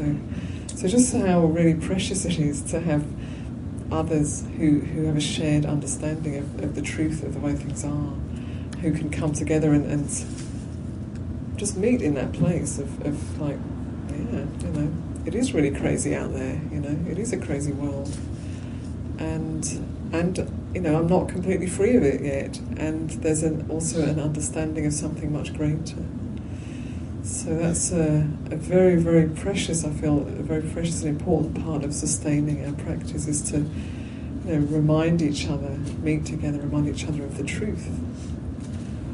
so 0.80 0.88
just 0.88 1.13
how 1.13 1.42
really 1.42 1.74
precious 1.74 2.24
it 2.24 2.39
is 2.39 2.62
to 2.62 2.80
have 2.80 3.06
others 3.92 4.46
who, 4.56 4.80
who 4.80 5.08
have 5.08 5.18
a 5.18 5.22
shared 5.22 5.65
understanding 5.65 6.38
of, 6.38 6.63
of 6.63 6.74
the 6.74 6.82
truth 6.82 7.22
of 7.22 7.34
the 7.34 7.39
way 7.42 7.54
things 7.54 7.84
are, 7.84 8.13
who 8.80 8.94
can 8.94 9.10
come 9.10 9.34
together 9.34 9.74
and, 9.74 9.86
and 9.92 10.08
just 11.58 11.76
meet 11.76 12.02
in 12.02 12.13
that 12.13 12.32
place 12.32 12.80
of, 12.80 13.06
of 13.06 13.42
like, 13.42 13.58
yeah, 14.10 14.46
you 14.62 14.70
know, 14.72 14.94
it 15.26 15.36
is 15.36 15.54
really 15.54 15.72
crazy 15.72 16.15
out 16.15 16.32
there, 16.32 16.62
you 16.72 16.80
know, 16.80 17.12
it 17.12 17.20
is 17.20 17.34
a 17.34 17.38
crazy 17.38 17.74
world. 17.74 18.18
And 19.18 19.65
and 20.13 20.50
you 20.74 20.80
know, 20.80 20.98
I'm 20.98 21.08
not 21.08 21.28
completely 21.28 21.68
free 21.68 21.98
of 21.98 22.04
it 22.04 22.22
yet, 22.22 22.58
and 22.78 23.10
there's 23.10 23.44
an, 23.44 23.65
also 23.70 24.02
an 24.02 24.18
understanding 24.18 24.86
of 24.86 24.94
something 24.94 25.34
much 25.34 25.54
greater. 25.54 26.06
So 27.30 27.56
that's 27.56 27.92
a, 27.92 28.28
a, 28.50 28.56
very, 28.56 28.96
very 28.96 29.30
precious, 29.30 29.86
I 29.86 29.92
feel, 29.92 30.22
a 30.22 30.42
very 30.42 30.63
precious 30.63 31.04
and 31.04 31.10
important 31.10 31.63
part 31.63 31.84
of 31.84 31.94
sustaining 31.94 32.65
our 32.65 32.74
practice 32.74 33.28
is 33.28 33.44
to 33.52 33.60
you 33.60 33.65
know, 34.46 34.65
remind 34.65 35.22
each 35.22 35.48
other, 35.48 35.78
meet 36.02 36.26
together, 36.26 36.58
remind 36.58 36.89
each 36.89 37.06
other 37.06 37.24
of 37.24 37.38
the 37.38 37.44
truth. 37.44 37.88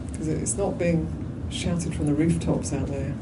Because 0.10 0.30
it's 0.30 0.56
not 0.56 0.78
being 0.80 1.12
shouted 1.52 1.94
from 1.94 2.06
the 2.06 2.14
rooftops 2.14 2.72
out 2.72 2.88
there. 2.88 3.14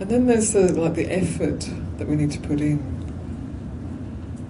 And 0.00 0.08
then 0.08 0.26
there's 0.28 0.52
the, 0.52 0.72
like 0.72 0.94
the 0.94 1.10
effort 1.10 1.68
that 1.98 2.06
we 2.06 2.14
need 2.14 2.30
to 2.30 2.40
put 2.40 2.60
in. 2.60 2.97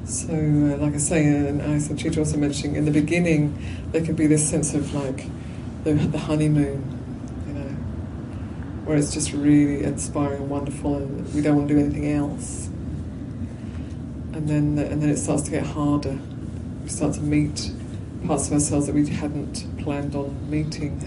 So, 0.09 0.33
uh, 0.33 0.79
like 0.79 0.95
I 0.95 0.97
say, 0.97 1.27
and 1.27 1.61
I 1.61 1.79
said, 1.79 1.99
Chicha 1.99 2.21
also 2.21 2.39
mentioning 2.39 2.77
in 2.77 2.87
the 2.87 2.91
beginning, 2.91 3.63
there 3.93 4.03
can 4.03 4.15
be 4.15 4.27
this 4.27 4.49
sense 4.49 4.73
of 4.73 4.95
like 4.95 5.27
the, 5.85 5.93
the 5.93 6.17
honeymoon, 6.17 6.83
you 7.47 7.53
know, 7.53 7.69
where 8.87 8.97
it's 8.97 9.13
just 9.13 9.35
really 9.35 9.85
inspiring 9.85 10.41
and 10.41 10.51
wonderful, 10.51 10.97
and 10.97 11.35
we 11.35 11.43
don't 11.43 11.57
want 11.57 11.69
to 11.69 11.75
do 11.75 11.81
anything 11.81 12.11
else. 12.11 12.69
And 14.33 14.49
then, 14.49 14.79
and 14.79 15.03
then 15.03 15.11
it 15.11 15.19
starts 15.19 15.43
to 15.43 15.51
get 15.51 15.67
harder. 15.67 16.19
We 16.83 16.89
start 16.89 17.13
to 17.17 17.21
meet 17.21 17.71
parts 18.27 18.47
of 18.47 18.55
ourselves 18.55 18.87
that 18.87 18.95
we 18.95 19.07
hadn't 19.07 19.67
planned 19.83 20.15
on 20.15 20.49
meeting, 20.49 21.03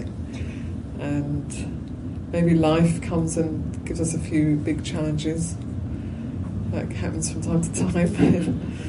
and 1.00 2.30
maybe 2.30 2.54
life 2.54 3.02
comes 3.02 3.36
and 3.36 3.84
gives 3.84 4.00
us 4.00 4.14
a 4.14 4.20
few 4.20 4.54
big 4.54 4.84
challenges. 4.84 5.56
That 6.70 6.90
happens 6.92 7.32
from 7.32 7.42
time 7.42 7.62
to 7.62 7.92
time. 7.92 8.88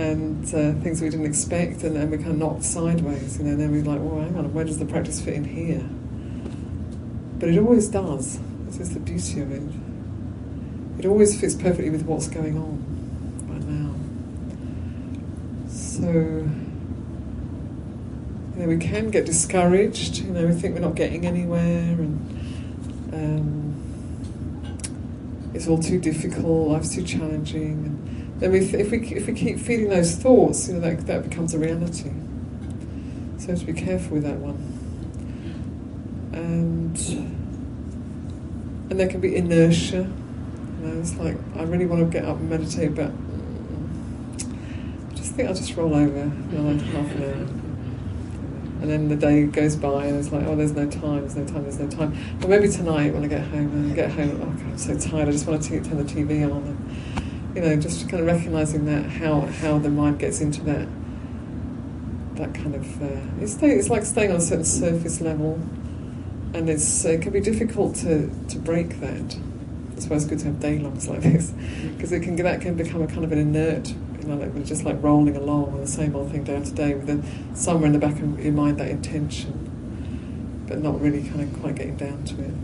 and 0.00 0.44
uh, 0.46 0.72
things 0.82 1.02
we 1.02 1.10
didn't 1.10 1.26
expect, 1.26 1.82
and 1.82 1.94
then 1.94 2.10
we 2.10 2.16
kind 2.16 2.30
of 2.30 2.38
knocked 2.38 2.64
sideways. 2.64 3.38
You 3.38 3.44
know, 3.44 3.56
then 3.56 3.70
we're 3.70 3.82
like, 3.82 4.00
well, 4.00 4.20
hang 4.20 4.36
on, 4.36 4.52
where 4.54 4.64
does 4.64 4.78
the 4.78 4.86
practice 4.86 5.20
fit 5.20 5.34
in 5.34 5.44
here? 5.44 5.84
But 7.38 7.50
it 7.50 7.58
always 7.58 7.88
does. 7.88 8.38
This 8.66 8.80
is 8.80 8.94
the 8.94 9.00
beauty 9.00 9.40
of 9.40 9.52
it. 9.52 9.62
It 10.98 11.06
always 11.06 11.38
fits 11.40 11.54
perfectly 11.54 11.90
with 11.90 12.04
what's 12.04 12.28
going 12.28 12.56
on 12.56 12.84
right 13.48 13.64
now. 13.66 13.94
So, 15.68 16.10
you 18.54 18.56
know, 18.56 18.66
we 18.66 18.78
can 18.78 19.10
get 19.10 19.26
discouraged. 19.26 20.18
You 20.18 20.32
know, 20.32 20.46
we 20.46 20.54
think 20.54 20.74
we're 20.74 20.80
not 20.80 20.94
getting 20.94 21.26
anywhere, 21.26 21.92
and 21.92 22.20
um, 23.12 23.69
it's 25.54 25.66
all 25.66 25.78
too 25.78 25.98
difficult, 25.98 26.68
life's 26.68 26.94
too 26.94 27.02
challenging. 27.02 27.84
And 27.84 28.40
then 28.40 28.52
we, 28.52 28.60
if, 28.60 28.90
we, 28.90 28.98
if 28.98 29.26
we 29.26 29.32
keep 29.32 29.58
feeding 29.58 29.88
those 29.88 30.16
thoughts, 30.16 30.68
you 30.68 30.74
know, 30.74 30.80
that, 30.80 31.06
that 31.06 31.28
becomes 31.28 31.54
a 31.54 31.58
reality. 31.58 32.10
So 33.38 33.46
we 33.46 33.52
have 33.52 33.60
to 33.60 33.66
be 33.66 33.72
careful 33.72 34.14
with 34.14 34.24
that 34.24 34.36
one. 34.36 34.58
And, 36.32 36.98
and 38.90 39.00
there 39.00 39.08
can 39.08 39.20
be 39.20 39.34
inertia. 39.34 40.08
You 40.80 40.86
know, 40.86 41.00
it's 41.00 41.16
like, 41.16 41.36
I 41.56 41.62
really 41.64 41.86
want 41.86 42.00
to 42.02 42.18
get 42.18 42.28
up 42.28 42.38
and 42.38 42.48
meditate, 42.48 42.94
but 42.94 43.10
I 45.10 45.14
just 45.14 45.34
think 45.34 45.48
I'll 45.48 45.54
just 45.54 45.76
roll 45.76 45.94
over 45.94 46.24
know, 46.26 46.62
like 46.62 46.80
half 46.80 47.10
an 47.16 47.22
hour 47.22 47.60
and 48.80 48.88
then 48.88 49.08
the 49.08 49.16
day 49.16 49.44
goes 49.44 49.76
by 49.76 50.06
and 50.06 50.18
it's 50.18 50.32
like, 50.32 50.46
oh, 50.46 50.56
there's 50.56 50.72
no 50.72 50.88
time, 50.88 51.20
there's 51.20 51.36
no 51.36 51.44
time, 51.44 51.64
there's 51.64 51.78
no 51.78 51.88
time. 51.88 52.16
But 52.40 52.48
maybe 52.48 52.68
tonight 52.68 53.12
when 53.12 53.22
I 53.22 53.26
get 53.26 53.42
home 53.42 53.66
and 53.66 53.92
I 53.92 53.94
get 53.94 54.10
home, 54.10 54.49
I'm 54.70 54.78
so 54.78 54.96
tired, 54.98 55.28
I 55.28 55.32
just 55.32 55.46
want 55.46 55.62
to 55.62 55.80
turn 55.80 55.98
the 55.98 56.04
TV 56.04 56.44
on. 56.44 56.62
And, 56.62 57.56
you 57.56 57.62
know, 57.62 57.76
just 57.76 58.08
kind 58.08 58.20
of 58.20 58.26
recognizing 58.26 58.84
that 58.86 59.10
how 59.10 59.40
how 59.40 59.78
the 59.78 59.90
mind 59.90 60.18
gets 60.18 60.40
into 60.40 60.62
that 60.62 60.88
that 62.36 62.54
kind 62.54 62.74
of 62.74 63.02
uh, 63.02 63.20
it's, 63.40 63.54
stay, 63.54 63.72
it's 63.72 63.90
like 63.90 64.04
staying 64.04 64.30
on 64.30 64.36
a 64.36 64.40
certain 64.40 64.64
surface 64.64 65.20
level, 65.20 65.54
and 66.54 66.70
it's 66.70 67.04
it 67.04 67.22
can 67.22 67.32
be 67.32 67.40
difficult 67.40 67.96
to 67.96 68.30
to 68.48 68.58
break 68.58 69.00
that. 69.00 69.36
That's 69.90 70.06
why 70.06 70.16
it's 70.16 70.24
good 70.24 70.38
to 70.40 70.46
have 70.46 70.60
day 70.60 70.78
like 70.78 71.20
this, 71.20 71.50
because 71.96 72.12
it 72.12 72.20
can 72.20 72.36
that 72.36 72.60
can 72.60 72.76
become 72.76 73.02
a 73.02 73.06
kind 73.06 73.24
of 73.24 73.32
an 73.32 73.38
inert 73.38 73.92
you 74.20 74.28
know, 74.28 74.36
like 74.36 74.52
we're 74.52 74.64
just 74.64 74.84
like 74.84 75.02
rolling 75.02 75.36
along 75.36 75.72
with 75.72 75.82
the 75.82 75.90
same 75.90 76.14
old 76.14 76.30
thing 76.30 76.44
day 76.44 76.56
after 76.56 76.74
day, 76.74 76.94
with 76.94 77.06
the, 77.06 77.56
somewhere 77.56 77.86
in 77.86 77.92
the 77.92 77.98
back 77.98 78.20
of 78.20 78.40
your 78.40 78.52
mind 78.52 78.78
that 78.78 78.88
intention, 78.88 80.64
but 80.68 80.78
not 80.78 81.00
really 81.00 81.26
kind 81.28 81.40
of 81.40 81.60
quite 81.60 81.76
getting 81.76 81.96
down 81.96 82.24
to 82.24 82.40
it. 82.42 82.54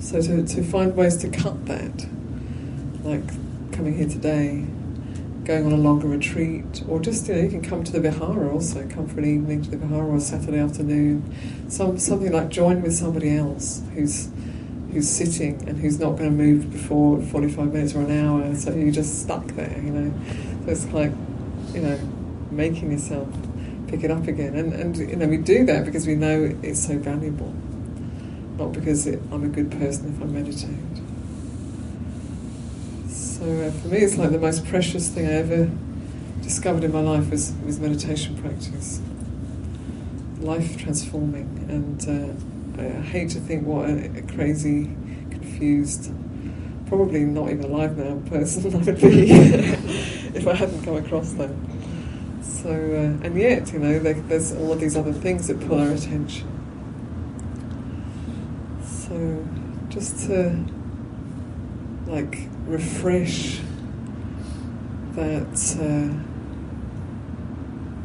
So 0.00 0.20
to, 0.20 0.44
to 0.44 0.62
find 0.62 0.96
ways 0.96 1.16
to 1.18 1.28
cut 1.28 1.66
that, 1.66 2.06
like 3.04 3.26
coming 3.72 3.96
here 3.96 4.08
today, 4.08 4.66
going 5.44 5.66
on 5.66 5.72
a 5.72 5.76
longer 5.76 6.08
retreat, 6.08 6.82
or 6.88 7.00
just 7.00 7.28
you 7.28 7.34
know 7.34 7.40
you 7.40 7.48
can 7.48 7.62
come 7.62 7.84
to 7.84 7.92
the 7.92 8.00
Vihara 8.00 8.50
also, 8.50 8.88
come 8.88 9.06
for 9.06 9.20
an 9.20 9.26
evening 9.26 9.62
to 9.62 9.70
the 9.70 9.76
Vihara 9.76 10.08
or 10.08 10.20
Saturday 10.20 10.58
afternoon, 10.58 11.22
some 11.68 11.98
something 11.98 12.32
like 12.32 12.48
join 12.48 12.82
with 12.82 12.94
somebody 12.94 13.36
else 13.36 13.82
who's 13.94 14.30
who's 14.92 15.08
sitting 15.08 15.68
and 15.68 15.78
who's 15.78 15.98
not 15.98 16.16
going 16.16 16.24
to 16.24 16.30
move 16.30 16.70
before 16.70 17.20
45 17.22 17.72
minutes 17.72 17.94
or 17.94 18.00
an 18.00 18.24
hour, 18.24 18.54
so 18.54 18.74
you're 18.74 18.90
just 18.90 19.22
stuck 19.22 19.46
there, 19.48 19.80
you 19.80 19.90
know. 19.90 20.14
So 20.64 20.72
it's 20.72 20.86
like, 20.86 21.12
you 21.72 21.80
know, 21.80 21.98
making 22.50 22.90
yourself 22.90 23.28
pick 23.88 24.04
it 24.04 24.10
up 24.10 24.26
again. 24.26 24.56
And, 24.56 24.72
and 24.72 24.96
you 24.96 25.16
know, 25.16 25.26
we 25.26 25.36
do 25.36 25.64
that 25.66 25.84
because 25.84 26.06
we 26.06 26.14
know 26.14 26.56
it's 26.62 26.86
so 26.86 26.98
valuable, 26.98 27.54
not 28.60 28.72
because 28.72 29.06
it, 29.06 29.20
I'm 29.32 29.42
a 29.42 29.48
good 29.48 29.70
person 29.70 30.14
if 30.14 30.22
I 30.22 30.26
meditate. 30.26 30.76
So 33.08 33.42
uh, 33.42 33.70
for 33.70 33.88
me, 33.88 33.98
it's 33.98 34.18
like 34.18 34.30
the 34.30 34.38
most 34.38 34.66
precious 34.66 35.08
thing 35.08 35.26
I 35.26 35.32
ever 35.32 35.70
discovered 36.42 36.84
in 36.84 36.92
my 36.92 37.00
life 37.00 37.30
was, 37.30 37.54
was 37.64 37.80
meditation 37.80 38.36
practice. 38.36 39.00
Life 40.40 40.76
transforming. 40.76 41.64
And 41.70 42.78
uh, 42.78 42.82
I 42.82 43.00
hate 43.00 43.30
to 43.30 43.40
think 43.40 43.66
what 43.66 43.88
a, 43.88 44.18
a, 44.18 44.22
crazy, 44.22 44.84
confused, 45.30 46.12
probably 46.86 47.24
not 47.24 47.50
even 47.50 47.64
alive 47.64 47.96
now 47.96 48.20
person 48.28 48.74
I 48.74 48.78
would 48.84 49.00
be 49.00 49.30
if 50.34 50.46
I 50.46 50.54
hadn't 50.54 50.84
come 50.84 50.96
across 50.96 51.32
that. 51.34 51.50
So, 52.42 52.68
uh, 52.68 53.24
and 53.24 53.38
yet, 53.38 53.72
you 53.72 53.78
know, 53.78 53.98
there's 54.00 54.52
all 54.52 54.72
of 54.72 54.80
these 54.80 54.98
other 54.98 55.14
things 55.14 55.46
that 55.46 55.66
pull 55.66 55.78
our 55.78 55.92
attention. 55.92 56.59
So, 59.10 59.44
just 59.88 60.28
to 60.28 60.56
like 62.06 62.46
refresh 62.64 63.60
that 65.14 65.76
uh, 65.80 66.14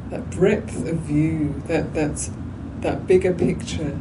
that 0.09 0.31
breadth 0.31 0.87
of 0.87 0.97
view, 1.01 1.61
that 1.67 1.93
that 1.93 2.27
that 2.81 3.05
bigger 3.05 3.35
picture 3.35 3.99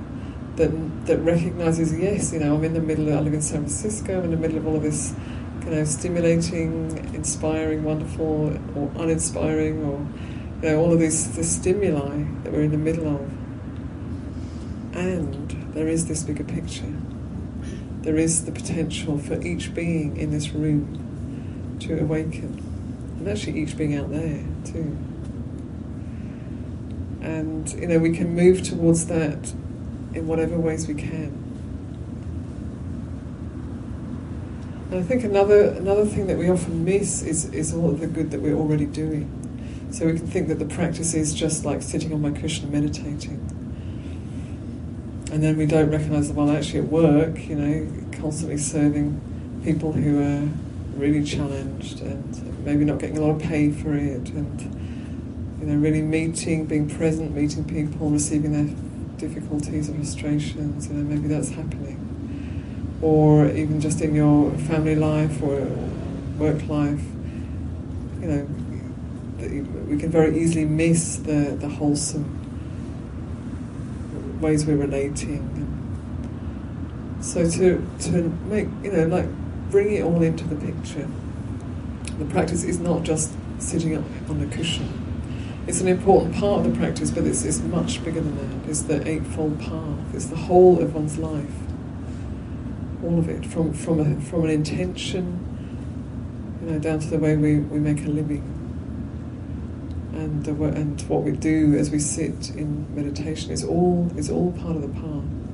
that 0.57 1.05
that 1.05 1.19
recognizes, 1.19 1.93
yes, 1.99 2.33
you 2.33 2.39
know, 2.39 2.57
I'm 2.57 2.65
in 2.65 2.73
the 2.73 2.81
middle. 2.81 3.11
Of, 3.11 3.17
I 3.17 3.21
live 3.21 3.35
in 3.35 3.43
San 3.43 3.59
Francisco. 3.59 4.21
I'm 4.21 4.25
in 4.25 4.31
the 4.31 4.39
middle 4.39 4.57
of 4.57 4.67
all 4.67 4.77
of 4.77 4.83
this, 4.83 5.13
you 5.67 5.73
know, 5.73 5.85
stimulating, 5.85 6.97
inspiring, 7.15 7.85
wonderful, 7.85 8.59
or 8.75 8.91
uninspiring, 8.97 9.85
or 9.85 10.07
you 10.63 10.71
know, 10.71 10.81
all 10.81 10.91
of 10.91 11.01
these 11.01 11.37
the 11.37 11.45
stimuli 11.45 12.25
that 12.45 12.51
we're 12.55 12.63
in 12.63 12.71
the 12.71 12.79
middle 12.79 13.15
of. 13.15 13.31
And 14.97 15.64
there 15.75 15.89
is 15.89 16.07
this 16.07 16.23
bigger 16.23 16.45
picture 16.45 16.95
there 18.05 18.19
is 18.19 18.45
the 18.45 18.53
potential 18.53 19.17
for 19.19 19.41
each 19.41 19.75
being 19.75 20.19
in 20.19 20.31
this 20.31 20.51
room 20.51 21.79
to 21.81 21.99
awaken, 21.99 22.63
and 23.19 23.27
actually 23.27 23.63
each 23.63 23.79
being 23.79 23.97
out 23.97 24.11
there 24.11 24.45
too. 24.65 24.97
And 27.23 27.67
you 27.73 27.87
know, 27.87 27.99
we 27.99 28.15
can 28.15 28.35
move 28.35 28.63
towards 28.63 29.07
that 29.07 29.55
in 30.13 30.27
whatever 30.27 30.59
ways 30.59 30.87
we 30.87 30.93
can. 30.93 31.41
And 34.91 35.01
I 35.01 35.03
think 35.03 35.25
another 35.25 35.71
another 35.71 36.05
thing 36.05 36.27
that 36.27 36.37
we 36.37 36.51
often 36.51 36.85
miss 36.85 37.23
is, 37.23 37.47
is 37.55 37.73
all 37.73 37.89
of 37.89 38.01
the 38.01 38.07
good 38.07 38.31
that 38.33 38.43
we're 38.43 38.55
already 38.55 38.85
doing. 38.85 39.31
So 39.93 40.05
we 40.05 40.19
can 40.19 40.27
think 40.27 40.49
that 40.49 40.59
the 40.59 40.67
practice 40.67 41.15
is 41.15 41.33
just 41.33 41.65
like 41.65 41.81
sitting 41.81 42.13
on 42.13 42.21
my 42.21 42.33
cushion 42.33 42.65
and 42.65 42.73
meditating 42.75 43.54
and 45.35 45.43
then 45.43 45.57
we 45.57 45.67
don't 45.67 45.91
recognise 45.91 46.29
that, 46.29 46.35
well, 46.35 46.49
actually 46.49 46.79
at 46.79 46.85
work, 46.85 47.49
you 47.49 47.57
know, 47.57 48.21
constantly 48.21 48.57
serving 48.57 49.21
people 49.65 49.91
who 49.91 50.23
are 50.23 50.49
really 50.97 51.25
challenged 51.25 52.01
and 52.03 52.65
maybe 52.65 52.85
not 52.85 53.01
getting 53.01 53.19
a 53.19 53.21
lot 53.21 53.31
of 53.31 53.43
pay 53.43 53.73
for 53.73 53.97
it, 53.97 54.29
and 54.29 54.61
you 55.59 55.67
know, 55.67 55.75
really 55.75 56.03
meeting, 56.03 56.67
being 56.67 56.89
present, 56.89 57.35
meeting 57.35 57.65
people, 57.65 58.11
receiving 58.11 58.53
their 58.53 58.77
difficulties 59.19 59.91
or 59.91 59.95
frustrations, 59.95 60.87
you 60.87 60.95
know, 60.95 61.03
maybe 61.03 61.27
that's 61.27 61.49
happening. 61.49 61.99
Or 63.03 63.49
even 63.49 63.81
just 63.81 64.03
in 64.03 64.15
your 64.15 64.53
family 64.53 64.95
life 64.95 65.43
or 65.43 65.63
work 66.39 66.69
life, 66.69 67.03
you 68.21 68.29
know, 68.29 68.47
we 69.89 69.99
can 69.99 70.13
very 70.13 70.39
easily 70.39 70.65
miss 70.65 71.17
the, 71.17 71.57
the 71.59 71.69
wholesome 71.69 72.44
ways 74.45 74.67
we're 74.67 74.77
relating. 74.77 75.43
So 77.21 77.51
to 77.51 77.85
to 78.01 78.11
make 78.47 78.69
you 78.83 78.93
know 78.93 79.07
like 79.07 79.27
bring 79.71 79.93
it 79.95 80.03
all 80.03 80.23
into 80.23 80.45
the 80.45 80.57
picture. 80.57 81.09
The 82.19 82.27
practice 82.27 82.63
is 82.63 82.79
not 82.79 83.03
just 83.03 83.33
sitting 83.59 83.97
up 83.97 84.05
on 84.29 84.39
the 84.39 84.47
cushion. 84.55 84.89
It's 85.67 85.81
an 85.81 85.89
important 85.89 86.37
part 86.37 86.65
of 86.65 86.71
the 86.71 86.79
practice, 86.79 87.11
but 87.11 87.25
it's, 87.25 87.43
it's 87.43 87.61
much 87.61 88.05
bigger 88.05 88.21
than 88.21 88.37
that. 88.37 88.69
It's 88.71 88.83
the 88.83 89.09
eightfold 89.09 89.59
path. 89.59 90.15
It's 90.15 90.27
the 90.27 90.37
whole 90.37 90.81
of 90.81 90.95
one's 90.95 91.17
life. 91.17 91.57
All 93.03 93.19
of 93.19 93.29
it, 93.31 93.47
from 93.47 93.73
from 93.73 93.99
a, 93.99 94.21
from 94.21 94.45
an 94.45 94.51
intention, 94.51 95.25
you 96.61 96.71
know, 96.71 96.79
down 96.79 97.01
to 97.01 97.09
the 97.09 97.19
way 97.19 97.35
we, 97.35 97.57
we 97.57 97.81
make 97.81 98.05
a 98.05 98.09
living 98.09 98.64
and 100.15 100.49
uh, 100.49 100.65
and 100.65 101.01
what 101.03 101.23
we 101.23 101.33
do 101.33 101.75
as 101.77 101.91
we 101.91 101.99
sit 101.99 102.51
in 102.51 102.95
meditation 102.95 103.51
is 103.51 103.65
all 103.65 104.11
is 104.17 104.31
all 104.31 104.53
part 104.53 104.77
of 104.77 104.83
the 104.83 104.89
path. 104.89 105.45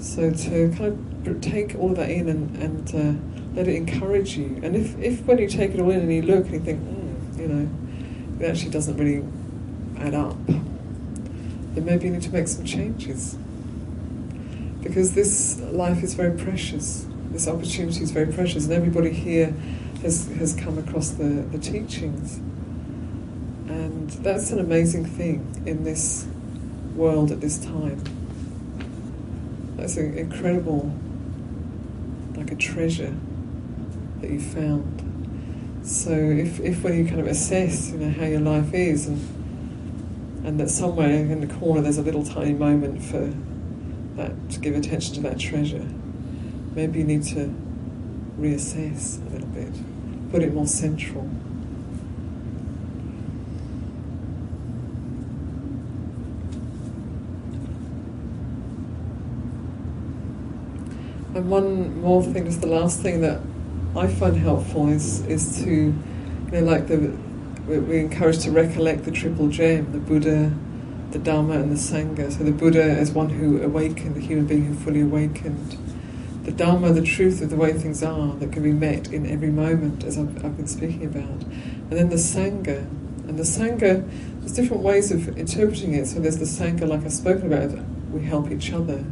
So 0.00 0.30
to 0.30 0.74
kind 0.76 1.26
of 1.26 1.40
take 1.40 1.74
all 1.78 1.90
of 1.90 1.96
that 1.96 2.10
in 2.10 2.28
and, 2.28 2.56
and 2.56 2.94
uh, 2.94 3.54
let 3.54 3.66
it 3.66 3.74
encourage 3.74 4.36
you. 4.36 4.60
And 4.62 4.76
if, 4.76 4.96
if 4.98 5.24
when 5.26 5.38
you 5.38 5.48
take 5.48 5.72
it 5.72 5.80
all 5.80 5.90
in 5.90 6.00
and 6.00 6.12
you 6.12 6.22
look 6.22 6.44
and 6.46 6.54
you 6.54 6.60
think, 6.60 6.80
mm, 6.80 7.40
you 7.40 7.48
know, 7.48 7.68
it 8.40 8.48
actually 8.48 8.70
doesn't 8.70 8.96
really 8.96 9.24
add 9.98 10.14
up, 10.14 10.36
then 10.46 11.84
maybe 11.84 12.06
you 12.06 12.12
need 12.12 12.22
to 12.22 12.32
make 12.32 12.46
some 12.46 12.64
changes. 12.64 13.36
Because 14.82 15.14
this 15.14 15.60
life 15.60 16.04
is 16.04 16.14
very 16.14 16.38
precious. 16.38 17.06
This 17.32 17.48
opportunity 17.48 18.02
is 18.02 18.12
very 18.12 18.32
precious, 18.32 18.64
and 18.64 18.72
everybody 18.72 19.10
here 19.10 19.52
has, 20.02 20.28
has 20.36 20.54
come 20.54 20.78
across 20.78 21.10
the, 21.10 21.24
the 21.24 21.58
teachings. 21.58 22.40
That's 24.16 24.50
an 24.50 24.58
amazing 24.58 25.04
thing 25.04 25.62
in 25.66 25.84
this 25.84 26.26
world 26.94 27.30
at 27.30 27.40
this 27.40 27.58
time. 27.58 28.02
That's 29.76 29.96
an 29.96 30.18
incredible, 30.18 30.92
like 32.34 32.50
a 32.50 32.56
treasure 32.56 33.14
that 34.20 34.30
you 34.30 34.40
found. 34.40 35.80
So 35.84 36.10
if, 36.10 36.58
if 36.60 36.82
when 36.82 36.98
you 36.98 37.06
kind 37.06 37.20
of 37.20 37.26
assess, 37.26 37.90
you 37.90 37.98
know, 37.98 38.10
how 38.10 38.26
your 38.26 38.40
life 38.40 38.74
is 38.74 39.06
and 39.06 39.38
and 40.44 40.58
that 40.58 40.70
somewhere 40.70 41.10
in 41.10 41.40
the 41.40 41.54
corner 41.54 41.82
there's 41.82 41.98
a 41.98 42.02
little 42.02 42.24
tiny 42.24 42.54
moment 42.54 43.02
for 43.02 43.32
that 44.16 44.50
to 44.50 44.60
give 44.60 44.74
attention 44.74 45.14
to 45.14 45.20
that 45.20 45.38
treasure, 45.38 45.86
maybe 46.74 47.00
you 47.00 47.04
need 47.04 47.22
to 47.22 47.54
reassess 48.38 49.20
a 49.26 49.30
little 49.30 49.48
bit, 49.48 49.72
put 50.30 50.42
it 50.42 50.54
more 50.54 50.66
central. 50.66 51.28
And 61.38 61.50
one 61.50 62.00
more 62.00 62.20
thing, 62.20 62.46
just 62.46 62.62
the 62.62 62.66
last 62.66 63.00
thing 63.00 63.20
that 63.20 63.40
I 63.96 64.08
find 64.08 64.36
helpful 64.36 64.88
is 64.88 65.24
is 65.26 65.62
to, 65.62 65.70
you 65.70 65.94
know, 66.50 66.62
like 66.62 66.88
the 66.88 67.16
we 67.68 68.00
encourage 68.00 68.40
to 68.40 68.50
recollect 68.50 69.04
the 69.04 69.12
triple 69.12 69.46
gem, 69.46 69.92
the 69.92 70.00
Buddha, 70.00 70.52
the 71.12 71.20
Dharma, 71.20 71.60
and 71.60 71.70
the 71.70 71.76
Sangha. 71.76 72.36
So 72.36 72.42
the 72.42 72.50
Buddha 72.50 72.82
as 72.82 73.12
one 73.12 73.28
who 73.28 73.62
awakened, 73.62 74.16
the 74.16 74.20
human 74.20 74.46
being 74.46 74.64
who 74.64 74.74
fully 74.74 75.02
awakened. 75.02 75.78
The 76.42 76.50
Dharma, 76.50 76.92
the 76.92 77.02
truth 77.02 77.40
of 77.40 77.50
the 77.50 77.56
way 77.56 77.72
things 77.72 78.02
are, 78.02 78.34
that 78.34 78.50
can 78.50 78.64
be 78.64 78.72
met 78.72 79.12
in 79.12 79.24
every 79.24 79.52
moment, 79.52 80.02
as 80.02 80.18
I've, 80.18 80.44
I've 80.44 80.56
been 80.56 80.66
speaking 80.66 81.04
about. 81.04 81.44
And 81.44 81.92
then 81.92 82.08
the 82.08 82.16
Sangha. 82.16 82.78
And 83.28 83.38
the 83.38 83.44
Sangha, 83.44 84.04
there's 84.40 84.54
different 84.54 84.82
ways 84.82 85.12
of 85.12 85.38
interpreting 85.38 85.94
it. 85.94 86.06
So 86.06 86.18
there's 86.18 86.38
the 86.38 86.46
Sangha, 86.46 86.88
like 86.88 87.04
I've 87.04 87.12
spoken 87.12 87.52
about, 87.52 87.78
we 88.10 88.24
help 88.24 88.50
each 88.50 88.72
other. 88.72 89.04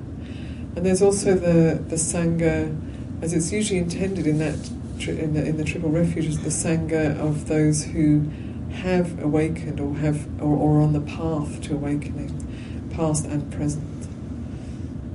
And 0.77 0.85
there's 0.85 1.01
also 1.01 1.35
the, 1.35 1.83
the 1.89 1.97
Sangha, 1.97 2.79
as 3.23 3.33
it's 3.33 3.51
usually 3.51 3.79
intended 3.79 4.27
in 4.27 4.39
that 4.39 4.71
in 5.09 5.35
the, 5.35 5.45
in 5.45 5.57
the 5.57 5.65
Triple 5.65 5.91
Refuge, 5.91 6.27
is 6.27 6.43
the 6.43 6.51
Sangha 6.51 7.19
of 7.19 7.49
those 7.49 7.85
who 7.85 8.29
have 8.73 9.23
awakened 9.23 9.81
or 9.81 9.95
have 9.97 10.27
or, 10.41 10.57
or 10.57 10.81
on 10.83 10.93
the 10.93 11.01
path 11.01 11.63
to 11.63 11.75
awakening, 11.75 12.91
past 12.95 13.25
and 13.25 13.51
present. 13.53 14.07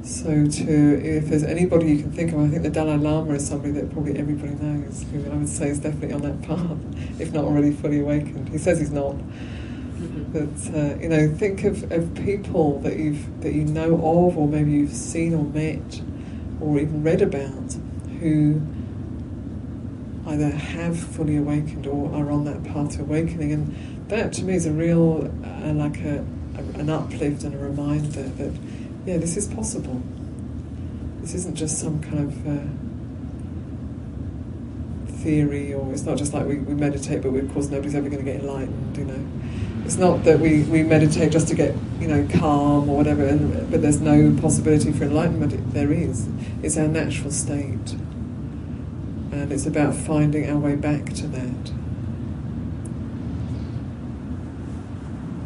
So, 0.04 0.48
to 0.48 1.06
if 1.06 1.26
there's 1.26 1.44
anybody 1.44 1.92
you 1.92 2.02
can 2.02 2.12
think 2.12 2.34
of, 2.34 2.40
I 2.40 2.48
think 2.48 2.64
the 2.64 2.70
Dalai 2.72 2.98
Lama 2.98 3.34
is 3.34 3.48
somebody 3.48 3.72
that 3.74 3.92
probably 3.92 4.18
everybody 4.18 4.54
knows, 4.56 5.06
who 5.12 5.24
I 5.32 5.36
would 5.36 5.48
say 5.48 5.70
is 5.70 5.80
definitely 5.80 6.14
on 6.14 6.22
that 6.24 6.42
path, 6.42 6.78
if 7.20 7.32
not 7.34 7.44
already 7.44 7.72
fully 7.72 8.00
awakened. 8.00 8.50
He 8.50 8.58
says 8.58 8.80
he's 8.80 8.92
not. 8.92 9.16
But 10.32 10.76
uh, 10.76 10.98
you 11.00 11.10
know, 11.10 11.34
think 11.34 11.64
of, 11.64 11.92
of 11.92 12.14
people 12.16 12.80
that 12.82 12.98
you've 12.98 13.42
that 13.42 13.54
you 13.54 13.64
know 13.64 13.96
of, 13.96 14.38
or 14.38 14.48
maybe 14.48 14.72
you've 14.72 14.94
seen 14.94 15.34
or 15.34 15.44
met, 15.44 16.02
or 16.60 16.80
even 16.80 17.04
read 17.04 17.22
about, 17.22 17.76
who 18.20 18.62
either 20.28 20.50
have 20.50 21.00
fully 21.00 21.38
awakened 21.38 21.88
or 21.88 22.14
are 22.14 22.32
on 22.32 22.46
that 22.46 22.64
path 22.64 22.96
to 22.96 23.02
awakening. 23.02 23.52
And 23.52 24.08
that 24.10 24.34
to 24.34 24.44
me 24.44 24.56
is 24.56 24.66
a 24.66 24.72
real, 24.72 25.32
uh, 25.44 25.74
like 25.74 26.00
a, 26.02 26.26
a, 26.56 26.80
an 26.80 26.90
uplift 26.90 27.44
and 27.44 27.54
a 27.56 27.58
reminder 27.58 28.24
that, 28.24 28.54
yeah, 29.06 29.18
this 29.18 29.36
is 29.36 29.48
possible. 29.48 30.02
This 31.22 31.34
isn't 31.34 31.56
just 31.56 31.80
some 31.80 32.02
kind 32.02 32.20
of 32.20 32.48
uh, 32.48 32.66
theory, 35.22 35.74
or 35.74 35.92
it's 35.92 36.04
not 36.04 36.18
just 36.18 36.34
like 36.34 36.46
we, 36.46 36.58
we 36.58 36.76
meditate, 36.76 37.22
but 37.22 37.32
we, 37.32 37.40
of 37.40 37.52
course 37.54 37.68
nobody's 37.70 37.96
ever 37.96 38.10
going 38.10 38.24
to 38.24 38.32
get 38.32 38.42
enlightened, 38.42 38.98
you 38.98 39.06
know. 39.06 39.26
It's 39.92 40.00
not 40.00 40.24
that 40.24 40.40
we, 40.40 40.64
we 40.64 40.84
meditate 40.84 41.34
just 41.34 41.50
to 41.50 41.54
get, 41.54 41.76
you 42.00 42.08
know, 42.08 42.26
calm 42.40 42.90
or 42.90 42.96
whatever, 42.96 43.26
and, 43.26 43.70
but 43.70 43.82
there's 43.82 44.00
no 44.00 44.34
possibility 44.40 44.94
for 44.94 45.04
enlightenment. 45.04 45.52
It, 45.52 45.74
there 45.74 45.92
is. 45.92 46.30
It's 46.64 46.78
our 46.78 46.88
natural 46.88 47.30
state. 47.30 47.92
And 49.34 49.52
it's 49.52 49.66
about 49.66 49.94
finding 49.94 50.50
our 50.50 50.58
way 50.58 50.76
back 50.78 51.12
to 51.16 51.28
that. 51.28 51.81